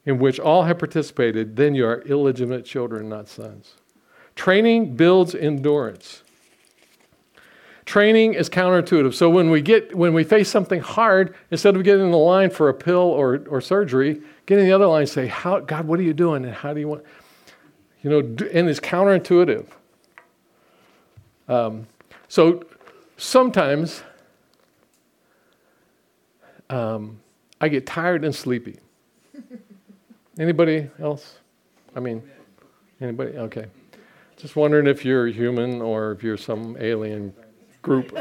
In 0.05 0.20
which 0.20 0.39
all 0.39 0.62
have 0.62 0.79
participated, 0.79 1.57
then 1.57 1.75
you 1.75 1.85
are 1.85 2.03
illegitimate 2.03 2.64
children, 2.64 3.09
not 3.09 3.27
sons. 3.27 3.75
Training 4.37 4.95
builds 4.95 5.35
endurance. 5.35 6.23
Training 7.85 8.35
is 8.35 8.49
counterintuitive. 8.49 9.12
So 9.12 9.29
when 9.29 9.51
we 9.51 9.61
get 9.61 9.97
when 9.97 10.14
we 10.14 10.23
face 10.23 10.49
something 10.49 10.81
hard, 10.81 11.35
instead 11.51 11.75
of 11.75 11.83
getting 11.83 12.05
in 12.05 12.12
the 12.12 12.16
line 12.16 12.51
for 12.51 12.68
a 12.68 12.75
pill 12.75 12.99
or, 12.99 13.43
or 13.49 13.61
surgery, 13.61 14.23
get 14.47 14.61
in 14.61 14.66
the 14.66 14.73
other 14.73 14.87
line 14.87 15.01
and 15.01 15.11
say, 15.11 15.27
How 15.27 15.59
God, 15.59 15.89
what 15.89 15.99
are 15.99 16.05
you 16.05 16.14
doing? 16.14 16.45
And 16.45 16.55
how 16.55 16.73
do 16.73 16.79
you 16.79 16.87
want 16.87 17.03
you 18.05 18.11
know, 18.11 18.18
and 18.20 18.68
it's 18.68 18.79
counterintuitive. 18.79 19.66
Um, 21.49 21.89
so 22.29 22.64
sometimes 23.16 24.03
um, 26.68 27.20
I 27.61 27.68
get 27.68 27.87
tired 27.87 28.24
and 28.24 28.35
sleepy. 28.35 28.79
Anybody 30.39 30.91
else? 31.01 31.39
I 31.95 32.01
mean, 32.01 32.22
anybody? 33.01 33.39
Okay. 33.39 33.66
Just 34.37 34.55
wondering 34.55 34.87
if 34.87 35.05
you're 35.05 35.27
human 35.29 35.81
or 35.81 36.12
if 36.12 36.22
you're 36.22 36.37
some 36.37 36.77
alien 36.79 37.33
group. 37.81 38.16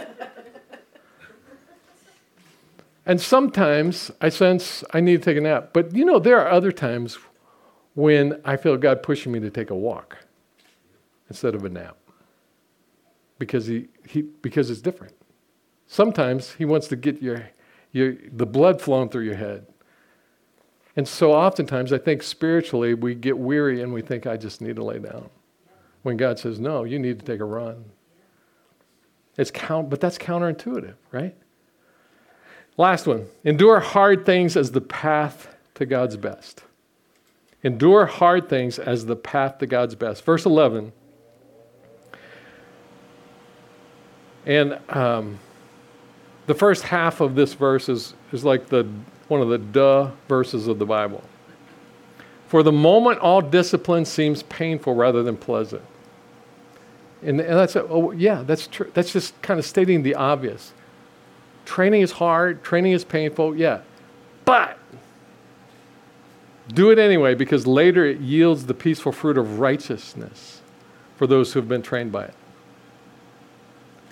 and 3.05 3.19
sometimes 3.19 4.11
I 4.21 4.29
sense 4.29 4.83
I 4.93 5.01
need 5.01 5.21
to 5.21 5.25
take 5.25 5.37
a 5.37 5.41
nap. 5.41 5.71
But 5.73 5.93
you 5.93 6.05
know, 6.05 6.19
there 6.19 6.39
are 6.39 6.49
other 6.49 6.71
times 6.71 7.17
when 7.95 8.39
I 8.45 8.55
feel 8.55 8.77
God 8.77 9.03
pushing 9.03 9.33
me 9.33 9.41
to 9.41 9.49
take 9.49 9.69
a 9.69 9.75
walk 9.75 10.19
instead 11.29 11.53
of 11.53 11.65
a 11.65 11.69
nap. 11.69 11.97
Because 13.37 13.67
he, 13.67 13.87
he 14.07 14.21
because 14.21 14.69
it's 14.69 14.81
different. 14.81 15.13
Sometimes 15.87 16.53
he 16.53 16.65
wants 16.65 16.87
to 16.87 16.95
get 16.95 17.21
your, 17.21 17.49
your 17.91 18.15
the 18.31 18.45
blood 18.45 18.81
flowing 18.81 19.09
through 19.09 19.23
your 19.23 19.35
head. 19.35 19.67
And 20.95 21.07
so 21.07 21.33
oftentimes 21.33 21.91
I 21.91 21.97
think 21.97 22.23
spiritually 22.23 22.93
we 22.93 23.15
get 23.15 23.37
weary 23.37 23.81
and 23.81 23.93
we 23.93 24.01
think 24.01 24.25
I 24.25 24.37
just 24.37 24.61
need 24.61 24.77
to 24.77 24.83
lay 24.83 24.99
down. 24.99 25.29
When 26.03 26.17
God 26.17 26.39
says, 26.39 26.59
no, 26.59 26.83
you 26.83 26.99
need 26.99 27.19
to 27.19 27.25
take 27.25 27.39
a 27.39 27.45
run. 27.45 27.85
It's 29.37 29.51
count, 29.51 29.89
but 29.89 29.99
that's 29.99 30.17
counterintuitive, 30.17 30.93
right? 31.11 31.35
Last 32.77 33.07
one 33.07 33.27
endure 33.43 33.79
hard 33.79 34.25
things 34.25 34.55
as 34.55 34.71
the 34.71 34.81
path 34.81 35.55
to 35.75 35.85
God's 35.85 36.17
best. 36.17 36.63
Endure 37.63 38.05
hard 38.05 38.47
things 38.47 38.77
as 38.77 39.05
the 39.05 39.15
path 39.15 39.57
to 39.57 39.67
God's 39.67 39.95
best. 39.95 40.23
Verse 40.23 40.45
11. 40.45 40.93
And 44.45 44.79
um, 44.89 45.39
the 46.45 46.53
first 46.53 46.83
half 46.83 47.21
of 47.21 47.35
this 47.35 47.53
verse 47.53 47.89
is, 47.89 48.13
is 48.31 48.43
like 48.43 48.67
the, 48.67 48.87
one 49.27 49.41
of 49.41 49.49
the 49.49 49.57
duh 49.57 50.11
verses 50.27 50.67
of 50.67 50.79
the 50.79 50.85
Bible. 50.85 51.23
For 52.47 52.61
the 52.61 52.71
moment, 52.71 53.19
all 53.19 53.41
discipline 53.41 54.05
seems 54.05 54.43
painful 54.43 54.93
rather 54.93 55.23
than 55.23 55.35
pleasant. 55.35 55.81
And, 57.23 57.39
and 57.41 57.57
that's, 57.57 57.75
oh, 57.75 58.11
yeah, 58.11 58.43
that's 58.43 58.67
true. 58.67 58.91
That's 58.93 59.11
just 59.11 59.39
kind 59.41 59.59
of 59.59 59.65
stating 59.65 60.03
the 60.03 60.13
obvious. 60.13 60.73
Training 61.65 62.01
is 62.01 62.11
hard, 62.11 62.63
training 62.63 62.91
is 62.91 63.03
painful, 63.03 63.55
yeah. 63.55 63.81
But 64.45 64.77
do 66.67 66.91
it 66.91 66.99
anyway 66.99 67.33
because 67.33 67.65
later 67.65 68.05
it 68.05 68.19
yields 68.19 68.67
the 68.67 68.73
peaceful 68.75 69.11
fruit 69.11 69.37
of 69.37 69.59
righteousness 69.59 70.61
for 71.17 71.25
those 71.25 71.53
who 71.53 71.59
have 71.59 71.69
been 71.69 71.81
trained 71.81 72.11
by 72.11 72.25
it. 72.25 72.33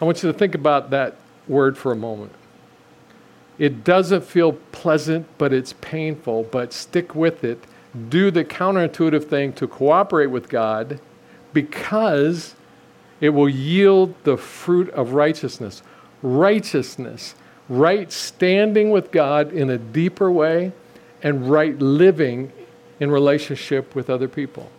I 0.04 0.06
want 0.06 0.22
you 0.22 0.30
to 0.30 0.38
think 0.38 0.54
about 0.54 0.89
that 0.89 1.16
word 1.47 1.78
for 1.78 1.93
a 1.93 1.95
moment. 1.95 2.34
It 3.58 3.86
doesn't 3.86 4.26
feel 4.26 4.51
pleasant, 4.74 5.26
but 5.38 5.54
it's 5.54 5.72
painful, 5.80 6.43
but 6.51 6.74
stick 6.74 7.16
with 7.16 7.45
it. 7.45 7.64
Do 8.10 8.30
the 8.30 8.43
counterintuitive 8.43 9.30
thing 9.30 9.54
to 9.54 9.66
cooperate 9.66 10.26
with 10.26 10.49
God 10.49 10.99
because 11.54 12.56
it 13.22 13.30
will 13.30 13.47
yield 13.47 14.14
the 14.26 14.36
fruit 14.36 14.89
of 14.89 15.14
righteousness. 15.14 15.82
Righteousness, 16.22 17.36
right 17.70 18.12
standing 18.12 18.91
with 18.91 19.10
God 19.10 19.54
in 19.54 19.70
a 19.70 19.78
deeper 19.78 20.30
way, 20.30 20.74
and 21.22 21.49
right 21.49 21.80
living 21.80 22.51
in 22.99 23.10
relationship 23.10 23.95
with 23.95 24.10
other 24.10 24.28
people. 24.28 24.70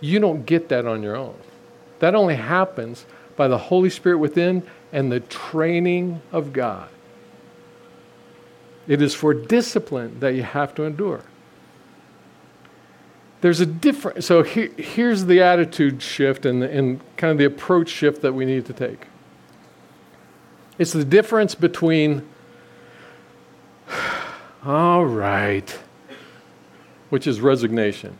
You 0.00 0.20
don't 0.20 0.46
get 0.46 0.70
that 0.70 0.86
on 0.86 1.02
your 1.02 1.16
own. 1.16 1.36
That 1.98 2.14
only 2.14 2.36
happens 2.36 3.04
by 3.40 3.48
the 3.48 3.56
Holy 3.56 3.88
Spirit 3.88 4.18
within 4.18 4.62
and 4.92 5.10
the 5.10 5.20
training 5.20 6.20
of 6.30 6.52
God. 6.52 6.90
It 8.86 9.00
is 9.00 9.14
for 9.14 9.32
discipline 9.32 10.20
that 10.20 10.34
you 10.34 10.42
have 10.42 10.74
to 10.74 10.82
endure. 10.82 11.22
There's 13.40 13.60
a 13.60 13.64
different 13.64 14.24
so 14.24 14.42
here's 14.42 15.24
the 15.24 15.40
attitude 15.40 16.02
shift 16.02 16.44
and, 16.44 16.62
and 16.62 17.00
kind 17.16 17.30
of 17.30 17.38
the 17.38 17.46
approach 17.46 17.88
shift 17.88 18.20
that 18.20 18.34
we 18.34 18.44
need 18.44 18.66
to 18.66 18.74
take. 18.74 19.06
It's 20.76 20.92
the 20.92 21.02
difference 21.02 21.54
between 21.54 22.28
all 24.66 25.06
right 25.06 25.78
which 27.08 27.26
is 27.26 27.40
resignation. 27.40 28.18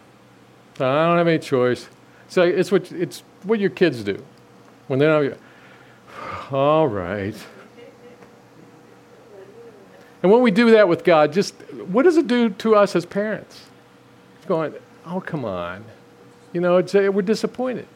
I 0.77 1.05
don't 1.05 1.19
have 1.19 1.29
any 1.29 1.39
choice. 1.39 1.91
So 2.27 2.41
it's 2.41 2.73
what 2.73 2.91
it's 2.91 3.23
what 3.43 3.61
your 3.61 3.69
kids 3.69 4.03
do 4.03 4.25
when 4.91 4.99
they're 4.99 5.31
not 5.31 5.39
all 6.51 6.89
right 6.89 7.37
and 10.23 10.33
when 10.33 10.43
we 10.43 10.51
do 10.51 10.73
that 10.73 10.89
with 10.89 11.05
god 11.05 11.33
just 11.33 11.55
what 11.87 12.03
does 12.03 12.17
it 12.17 12.27
do 12.27 12.51
to 12.51 12.75
us 12.75 12.97
as 12.97 13.07
parents 13.07 13.67
going 14.47 14.75
oh, 15.07 15.21
come 15.21 15.45
on. 15.45 15.85
You 16.53 16.61
know, 16.61 16.83
we're 16.93 17.23
disappointed. 17.23 17.87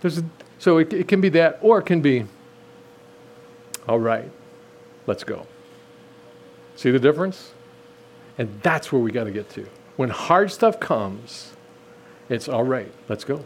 There's 0.00 0.18
a, 0.18 0.24
so 0.58 0.78
it, 0.78 0.92
it 0.92 1.08
can 1.08 1.20
be 1.20 1.28
that, 1.30 1.58
or 1.62 1.78
it 1.78 1.86
can 1.86 2.00
be, 2.00 2.26
all 3.88 3.98
right, 3.98 4.30
let's 5.06 5.24
go. 5.24 5.46
See 6.76 6.90
the 6.90 6.98
difference? 6.98 7.52
And 8.36 8.60
that's 8.62 8.92
where 8.92 9.00
we 9.00 9.10
got 9.10 9.24
to 9.24 9.30
get 9.30 9.48
to. 9.50 9.66
When 9.96 10.10
hard 10.10 10.52
stuff 10.52 10.78
comes, 10.78 11.52
it's 12.28 12.48
all 12.48 12.64
right, 12.64 12.92
let's 13.08 13.24
go. 13.24 13.44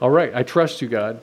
All 0.00 0.10
right, 0.10 0.32
I 0.34 0.42
trust 0.42 0.80
you, 0.80 0.88
God. 0.88 1.20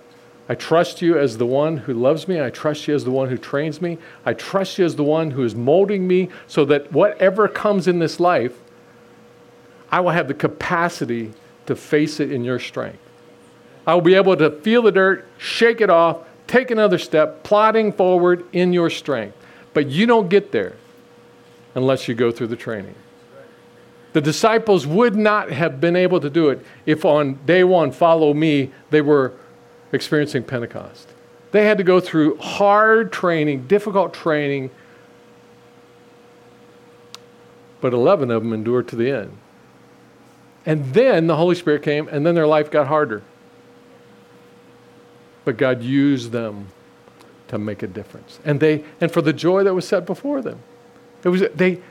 I 0.48 0.56
trust 0.56 1.02
you 1.02 1.18
as 1.18 1.38
the 1.38 1.46
one 1.46 1.78
who 1.78 1.94
loves 1.94 2.28
me. 2.28 2.42
I 2.42 2.50
trust 2.50 2.88
you 2.88 2.94
as 2.94 3.04
the 3.04 3.12
one 3.12 3.30
who 3.30 3.38
trains 3.38 3.82
me. 3.82 3.98
I 4.26 4.34
trust 4.34 4.78
you 4.78 4.86
as 4.86 4.96
the 4.96 5.04
one 5.04 5.32
who 5.32 5.44
is 5.44 5.56
molding 5.56 6.08
me 6.08 6.30
so 6.46 6.66
that 6.66 6.92
whatever 6.92 7.48
comes 7.48 7.88
in 7.88 8.00
this 8.00 8.20
life, 8.20 8.54
I 9.92 10.02
will 10.02 10.12
have 10.12 10.28
the 10.28 10.34
capacity 10.34 11.34
to 11.66 11.76
face 11.76 12.20
it 12.20 12.32
in 12.32 12.44
your 12.44 12.60
strength. 12.60 13.00
I 13.88 13.94
will 13.94 14.02
be 14.02 14.16
able 14.16 14.36
to 14.38 14.52
feel 14.52 14.82
the 14.82 14.92
dirt, 14.92 15.28
shake 15.38 15.82
it 15.82 15.90
off, 15.90 16.20
take 16.48 16.70
another 16.70 16.98
step, 16.98 17.44
plodding 17.44 17.92
forward 17.92 18.46
in 18.54 18.74
your 18.74 18.90
strength. 18.90 19.36
But 19.74 19.88
you 19.88 20.06
don't 20.06 20.30
get 20.30 20.52
there 20.52 20.74
unless 21.76 22.08
you 22.08 22.14
go 22.14 22.32
through 22.32 22.48
the 22.48 22.56
training. 22.56 22.96
The 24.16 24.22
disciples 24.22 24.88
would 24.88 25.18
not 25.18 25.52
have 25.52 25.82
been 25.82 25.98
able 25.98 26.22
to 26.22 26.30
do 26.30 26.48
it 26.48 26.66
if 26.86 27.04
on 27.04 27.34
day 27.46 27.66
one, 27.66 27.92
follow 27.92 28.34
me, 28.34 28.72
they 28.90 29.02
were 29.02 29.34
experiencing 29.92 30.44
Pentecost. 30.44 31.10
They 31.52 31.66
had 31.66 31.78
to 31.80 31.84
go 31.84 32.00
through 32.00 32.38
hard 32.38 33.12
training, 33.12 33.68
difficult 33.68 34.14
training, 34.14 34.70
but 37.82 37.92
11 37.92 38.32
of 38.32 38.42
them 38.42 38.54
endured 38.54 38.88
to 38.88 38.96
the 38.96 39.12
end. 39.12 39.36
And 40.66 40.94
then 40.94 41.28
the 41.28 41.36
Holy 41.36 41.56
Spirit 41.56 41.84
came, 41.84 42.08
and 42.08 42.26
then 42.26 42.36
their 42.36 42.48
life 42.48 42.72
got 42.72 42.88
harder. 42.88 43.22
But 45.44 45.58
God 45.58 45.84
used 45.84 46.32
them 46.32 46.68
to 47.50 47.58
make 47.58 47.84
a 47.84 47.88
difference. 47.88 48.40
And 48.46 48.62
they 48.62 48.86
and 49.02 49.12
for 49.12 49.22
the 49.22 49.34
joy 49.34 49.66
that 49.66 49.74
was 49.74 49.86
set 49.86 50.06
before 50.06 50.42
them. 50.42 50.60
It 51.22 51.28
was 51.28 51.44
they 51.54 51.82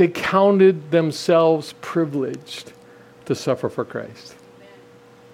they 0.00 0.08
counted 0.08 0.90
themselves 0.90 1.74
privileged 1.82 2.72
to 3.26 3.34
suffer 3.34 3.68
for 3.68 3.84
Christ. 3.84 4.34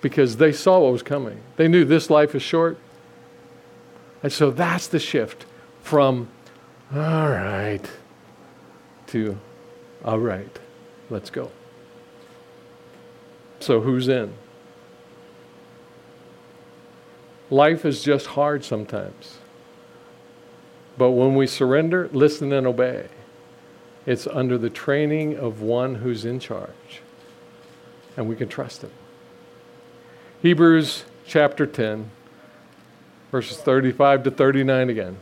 Because 0.01 0.39
they 0.39 0.51
saw 0.51 0.81
what 0.81 0.91
was 0.91 1.05
coming. 1.05 1.41
They 1.55 1.69
knew 1.69 1.85
this 1.85 2.11
life 2.11 2.35
is 2.35 2.43
short. 2.43 2.77
And 4.25 4.33
so 4.33 4.51
that's 4.51 4.89
the 4.89 4.99
shift 4.99 5.47
from 5.83 6.29
all 6.93 7.29
right 7.29 7.89
to 9.07 9.39
all 10.05 10.19
right, 10.19 10.59
let's 11.11 11.31
go. 11.31 11.53
So 13.61 13.81
who's 13.81 14.09
in? 14.09 14.35
Life 17.51 17.85
is 17.85 18.03
just 18.03 18.27
hard 18.27 18.65
sometimes. 18.65 19.39
But 20.99 21.13
when 21.13 21.37
we 21.37 21.47
surrender, 21.47 22.11
listen, 22.13 22.53
and 22.53 22.67
obey, 22.67 23.07
it's 24.07 24.27
under 24.27 24.57
the 24.57 24.71
training 24.71 25.37
of 25.37 25.61
one 25.61 25.97
who's 25.97 26.25
in 26.25 26.41
charge. 26.41 27.03
And 28.17 28.29
we 28.29 28.37
can 28.37 28.49
trust 28.49 28.83
him. 28.83 28.93
Hebrews 30.41 31.05
chapter 31.27 31.67
10, 31.67 32.09
verses 33.31 33.59
35 33.59 34.23
to 34.25 34.31
39 34.31 34.91
again. 34.91 35.17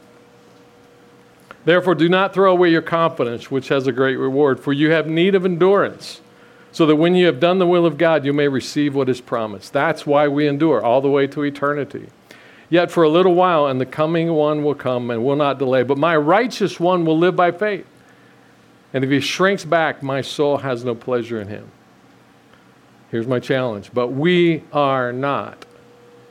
Therefore, 1.64 1.94
do 1.94 2.08
not 2.10 2.34
throw 2.34 2.52
away 2.52 2.70
your 2.70 2.82
confidence, 2.82 3.50
which 3.50 3.68
has 3.68 3.86
a 3.86 3.92
great 3.92 4.16
reward, 4.16 4.60
for 4.60 4.72
you 4.72 4.90
have 4.90 5.06
need 5.06 5.34
of 5.34 5.46
endurance 5.46 6.20
so 6.74 6.86
that 6.86 6.96
when 6.96 7.14
you 7.14 7.26
have 7.26 7.38
done 7.38 7.60
the 7.60 7.66
will 7.68 7.86
of 7.86 7.96
God, 7.96 8.24
you 8.24 8.32
may 8.32 8.48
receive 8.48 8.96
what 8.96 9.08
is 9.08 9.20
promised. 9.20 9.72
That's 9.72 10.04
why 10.04 10.26
we 10.26 10.48
endure 10.48 10.82
all 10.82 11.00
the 11.00 11.08
way 11.08 11.28
to 11.28 11.42
eternity. 11.42 12.08
Yet 12.68 12.90
for 12.90 13.04
a 13.04 13.08
little 13.08 13.36
while, 13.36 13.68
and 13.68 13.80
the 13.80 13.86
coming 13.86 14.32
one 14.32 14.64
will 14.64 14.74
come 14.74 15.08
and 15.12 15.24
will 15.24 15.36
not 15.36 15.60
delay. 15.60 15.84
But 15.84 15.98
my 15.98 16.16
righteous 16.16 16.80
one 16.80 17.04
will 17.04 17.16
live 17.16 17.36
by 17.36 17.52
faith. 17.52 17.86
And 18.94 19.04
if 19.04 19.10
he 19.10 19.20
shrinks 19.20 19.64
back, 19.64 20.02
my 20.02 20.20
soul 20.22 20.58
has 20.58 20.84
no 20.84 20.94
pleasure 20.94 21.40
in 21.40 21.48
him. 21.48 21.70
Here's 23.10 23.26
my 23.26 23.40
challenge. 23.40 23.90
But 23.92 24.08
we 24.08 24.62
are 24.72 25.12
not 25.12 25.66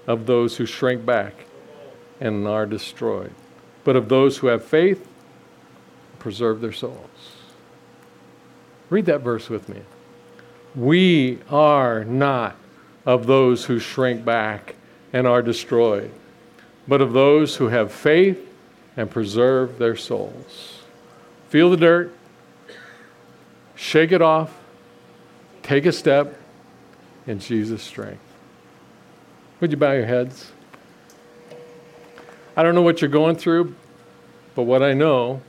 of 0.07 0.25
those 0.25 0.57
who 0.57 0.65
shrink 0.65 1.05
back 1.05 1.33
and 2.19 2.47
are 2.47 2.65
destroyed, 2.65 3.33
but 3.83 3.97
of 3.97 4.07
those 4.09 4.37
who 4.37 4.47
have 4.47 4.63
faith, 4.63 5.05
and 6.11 6.19
preserve 6.19 6.61
their 6.61 6.71
souls. 6.71 7.37
Read 8.89 9.05
that 9.07 9.21
verse 9.21 9.49
with 9.49 9.67
me. 9.67 9.81
We 10.73 11.39
are 11.49 12.05
not 12.05 12.55
of 13.05 13.27
those 13.27 13.65
who 13.65 13.79
shrink 13.79 14.23
back 14.23 14.75
and 15.11 15.27
are 15.27 15.41
destroyed, 15.41 16.11
but 16.87 17.01
of 17.01 17.11
those 17.11 17.57
who 17.57 17.67
have 17.67 17.91
faith 17.91 18.39
and 18.95 19.11
preserve 19.11 19.77
their 19.79 19.95
souls. 19.95 20.79
Feel 21.49 21.69
the 21.69 21.77
dirt, 21.77 22.13
shake 23.83 24.13
it 24.13 24.21
off, 24.21 24.57
take 25.61 25.85
a 25.85 25.91
step 25.91 26.39
in 27.27 27.37
Jesus' 27.37 27.83
strength. 27.83 28.23
Would 29.59 29.71
you 29.71 29.77
bow 29.77 29.91
your 29.91 30.05
heads? 30.05 30.51
I 32.55 32.63
don't 32.63 32.75
know 32.75 32.81
what 32.81 33.01
you're 33.01 33.09
going 33.09 33.35
through, 33.35 33.75
but 34.55 34.63
what 34.63 34.81
I 34.81 34.93
know 34.93 35.41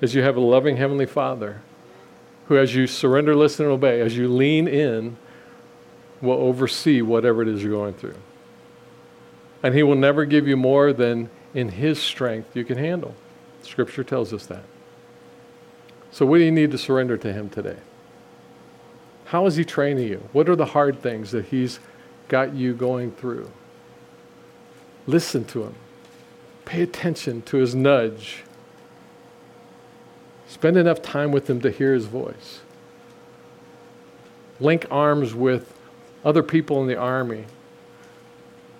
is 0.00 0.14
you 0.14 0.22
have 0.22 0.36
a 0.36 0.40
loving 0.40 0.76
Heavenly 0.76 1.06
Father 1.06 1.62
who, 2.48 2.58
as 2.58 2.74
you 2.74 2.88
surrender, 2.88 3.36
listen, 3.36 3.66
and 3.66 3.72
obey, 3.72 4.00
as 4.00 4.16
you 4.16 4.28
lean 4.28 4.66
in, 4.66 5.16
will 6.20 6.38
oversee 6.38 7.02
whatever 7.02 7.42
it 7.42 7.48
is 7.48 7.62
you're 7.62 7.72
going 7.72 7.94
through. 7.94 8.16
And 9.62 9.74
He 9.74 9.84
will 9.84 9.96
never 9.96 10.24
give 10.24 10.48
you 10.48 10.56
more 10.56 10.92
than 10.92 11.30
in 11.54 11.68
His 11.68 12.02
strength 12.02 12.56
you 12.56 12.64
can 12.64 12.78
handle. 12.78 13.14
Scripture 13.62 14.04
tells 14.04 14.32
us 14.32 14.46
that. 14.46 14.64
So, 16.16 16.24
what 16.24 16.38
do 16.38 16.44
you 16.44 16.50
need 16.50 16.70
to 16.70 16.78
surrender 16.78 17.18
to 17.18 17.30
Him 17.30 17.50
today? 17.50 17.76
How 19.26 19.44
is 19.44 19.56
He 19.56 19.66
training 19.66 20.08
you? 20.08 20.26
What 20.32 20.48
are 20.48 20.56
the 20.56 20.64
hard 20.64 21.02
things 21.02 21.30
that 21.32 21.44
He's 21.44 21.78
got 22.28 22.54
you 22.54 22.72
going 22.72 23.12
through? 23.12 23.50
Listen 25.06 25.44
to 25.44 25.64
Him. 25.64 25.74
Pay 26.64 26.80
attention 26.80 27.42
to 27.42 27.58
His 27.58 27.74
nudge. 27.74 28.44
Spend 30.48 30.78
enough 30.78 31.02
time 31.02 31.32
with 31.32 31.50
Him 31.50 31.60
to 31.60 31.70
hear 31.70 31.92
His 31.92 32.06
voice. 32.06 32.60
Link 34.58 34.86
arms 34.90 35.34
with 35.34 35.78
other 36.24 36.42
people 36.42 36.80
in 36.80 36.88
the 36.88 36.96
army. 36.96 37.44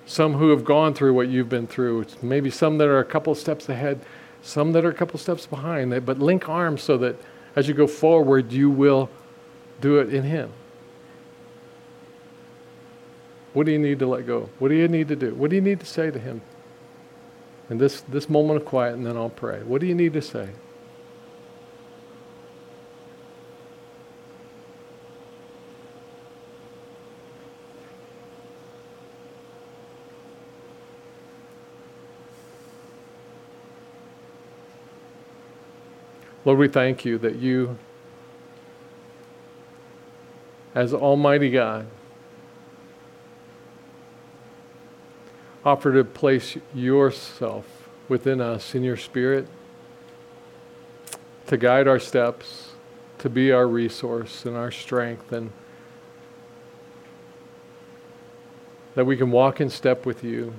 Some 0.06 0.32
who 0.32 0.48
have 0.48 0.64
gone 0.64 0.94
through 0.94 1.12
what 1.12 1.28
you've 1.28 1.50
been 1.50 1.66
through. 1.66 2.06
Maybe 2.22 2.48
some 2.48 2.78
that 2.78 2.88
are 2.88 2.98
a 2.98 3.04
couple 3.04 3.34
steps 3.34 3.68
ahead, 3.68 4.00
some 4.42 4.72
that 4.72 4.84
are 4.84 4.90
a 4.90 4.94
couple 4.94 5.18
steps 5.18 5.46
behind. 5.46 6.04
But 6.06 6.18
link 6.18 6.48
arms 6.48 6.82
so 6.82 6.96
that 6.98 7.16
as 7.54 7.68
you 7.68 7.74
go 7.74 7.86
forward, 7.86 8.52
you 8.52 8.70
will 8.70 9.10
do 9.80 9.98
it 9.98 10.12
in 10.12 10.22
Him. 10.22 10.52
What 13.52 13.66
do 13.66 13.72
you 13.72 13.78
need 13.78 13.98
to 14.00 14.06
let 14.06 14.26
go? 14.26 14.50
What 14.58 14.68
do 14.68 14.74
you 14.74 14.88
need 14.88 15.08
to 15.08 15.16
do? 15.16 15.34
What 15.34 15.50
do 15.50 15.56
you 15.56 15.62
need 15.62 15.80
to 15.80 15.86
say 15.86 16.10
to 16.10 16.18
Him? 16.18 16.42
In 17.70 17.78
this, 17.78 18.02
this 18.02 18.28
moment 18.28 18.60
of 18.60 18.66
quiet, 18.66 18.94
and 18.94 19.04
then 19.04 19.16
I'll 19.16 19.30
pray. 19.30 19.62
What 19.62 19.80
do 19.80 19.86
you 19.86 19.94
need 19.94 20.12
to 20.12 20.22
say? 20.22 20.50
Lord, 36.46 36.60
we 36.60 36.68
thank 36.68 37.04
you 37.04 37.18
that 37.18 37.34
you, 37.34 37.76
as 40.76 40.94
Almighty 40.94 41.50
God, 41.50 41.88
offer 45.64 45.92
to 45.92 46.04
place 46.04 46.56
yourself 46.72 47.88
within 48.08 48.40
us 48.40 48.76
in 48.76 48.84
your 48.84 48.96
spirit 48.96 49.48
to 51.48 51.56
guide 51.56 51.88
our 51.88 51.98
steps, 51.98 52.70
to 53.18 53.28
be 53.28 53.50
our 53.50 53.66
resource 53.66 54.46
and 54.46 54.56
our 54.56 54.70
strength, 54.70 55.32
and 55.32 55.50
that 58.94 59.04
we 59.04 59.16
can 59.16 59.32
walk 59.32 59.60
in 59.60 59.68
step 59.68 60.06
with 60.06 60.22
you. 60.22 60.54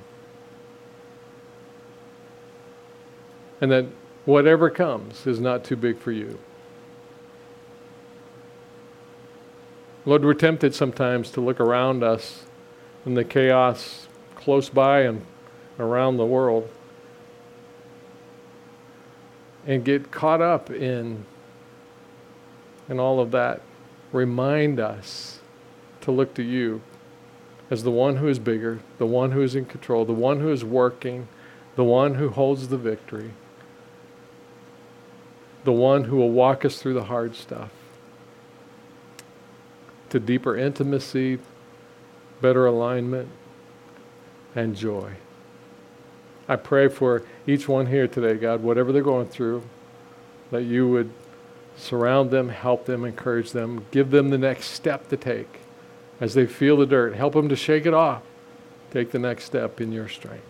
And 3.61 3.71
that 3.71 3.85
whatever 4.27 4.69
comes 4.69 5.25
is 5.25 5.39
not 5.39 5.63
too 5.63 5.77
big 5.77 5.97
for 5.97 6.11
you. 6.11 6.37
Lord, 10.05 10.25
we're 10.25 10.33
tempted 10.33 10.75
sometimes 10.75 11.31
to 11.31 11.41
look 11.41 11.61
around 11.61 12.03
us 12.03 12.43
in 13.05 13.13
the 13.13 13.23
chaos 13.23 14.09
close 14.35 14.67
by 14.67 15.03
and 15.03 15.25
around 15.79 16.17
the 16.17 16.25
world 16.25 16.69
and 19.65 19.85
get 19.85 20.11
caught 20.11 20.41
up 20.41 20.69
in 20.69 21.25
in 22.89 22.99
all 22.99 23.21
of 23.21 23.31
that. 23.31 23.61
Remind 24.11 24.77
us 24.77 25.39
to 26.01 26.11
look 26.11 26.33
to 26.33 26.43
you 26.43 26.81
as 27.71 27.83
the 27.83 27.91
one 27.91 28.17
who 28.17 28.27
is 28.27 28.39
bigger, 28.39 28.79
the 28.97 29.05
one 29.05 29.31
who 29.31 29.41
is 29.41 29.55
in 29.55 29.63
control, 29.63 30.03
the 30.03 30.11
one 30.11 30.41
who 30.41 30.51
is 30.51 30.65
working, 30.65 31.29
the 31.77 31.83
one 31.85 32.15
who 32.15 32.29
holds 32.29 32.67
the 32.67 32.77
victory 32.77 33.31
the 35.67 35.73
one 35.73 36.05
who 36.05 36.15
will 36.15 36.31
walk 36.31 36.63
us 36.63 36.81
through 36.81 36.93
the 36.93 37.03
hard 37.03 37.35
stuff 37.35 37.71
to 40.09 40.17
deeper 40.17 40.55
intimacy, 40.55 41.39
better 42.39 42.65
alignment, 42.65 43.27
and 44.55 44.77
joy. 44.77 45.11
I 46.47 46.55
pray 46.55 46.87
for 46.87 47.23
each 47.45 47.67
one 47.67 47.87
here 47.87 48.07
today, 48.07 48.35
God, 48.35 48.63
whatever 48.63 48.93
they're 48.93 49.01
going 49.01 49.27
through, 49.27 49.61
that 50.51 50.63
you 50.63 50.87
would 50.87 51.11
surround 51.75 52.31
them, 52.31 52.47
help 52.47 52.85
them, 52.85 53.03
encourage 53.03 53.51
them, 53.51 53.85
give 53.91 54.09
them 54.09 54.29
the 54.29 54.37
next 54.37 54.67
step 54.67 55.09
to 55.09 55.17
take 55.17 55.59
as 56.21 56.33
they 56.33 56.45
feel 56.45 56.77
the 56.77 56.85
dirt. 56.85 57.13
Help 57.13 57.33
them 57.33 57.49
to 57.49 57.57
shake 57.57 57.85
it 57.85 57.93
off. 57.93 58.23
Take 58.91 59.11
the 59.11 59.19
next 59.19 59.43
step 59.43 59.81
in 59.81 59.91
your 59.91 60.07
strength. 60.07 60.47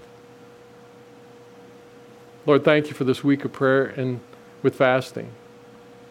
Lord, 2.46 2.64
thank 2.64 2.90
you 2.90 2.94
for 2.94 3.04
this 3.04 3.24
week 3.24 3.44
of 3.46 3.52
prayer 3.52 3.86
and 3.86 4.20
with 4.68 4.76
fasting. 4.76 5.32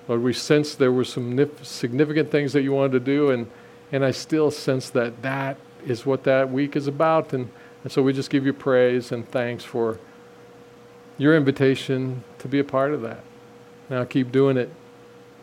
Lord, 0.09 0.23
we 0.23 0.33
sensed 0.33 0.79
there 0.79 0.91
were 0.91 1.05
some 1.05 1.39
significant 1.63 2.31
things 2.31 2.55
that 2.55 2.63
you 2.63 2.73
wanted 2.73 2.93
to 2.93 3.01
do, 3.01 3.31
and, 3.31 3.51
and 3.93 4.03
I 4.03 4.13
still 4.13 4.51
sense 4.51 4.89
that 4.91 5.21
that 5.21 5.59
is 5.85 6.07
what 6.07 6.25
that 6.25 6.51
week 6.51 6.75
is 6.75 6.87
about. 6.87 7.35
And, 7.35 7.51
and 7.83 7.93
so 7.93 8.01
we 8.01 8.15
just 8.15 8.31
give 8.31 8.47
you 8.47 8.55
praise 8.55 9.13
and 9.13 9.29
thanks 9.29 9.63
for 9.63 10.01
your 11.19 11.37
invitation 11.37 12.25
to 12.39 12.49
be 12.49 12.59
a 12.59 12.65
part 12.65 12.95
of 12.95 13.03
that. 13.03 13.23
Now 13.91 14.05
keep 14.05 14.33
doing 14.33 14.57
it, 14.57 14.71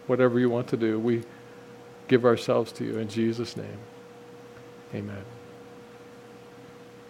whatever 0.08 0.40
you 0.40 0.50
want 0.50 0.68
to 0.70 0.78
do. 0.78 0.98
We 1.00 1.22
give 2.08 2.26
ourselves 2.26 2.72
to 2.72 2.84
you 2.84 2.98
in 2.98 3.10
Jesus' 3.10 3.56
name. 3.56 3.78
Amen. 4.96 5.33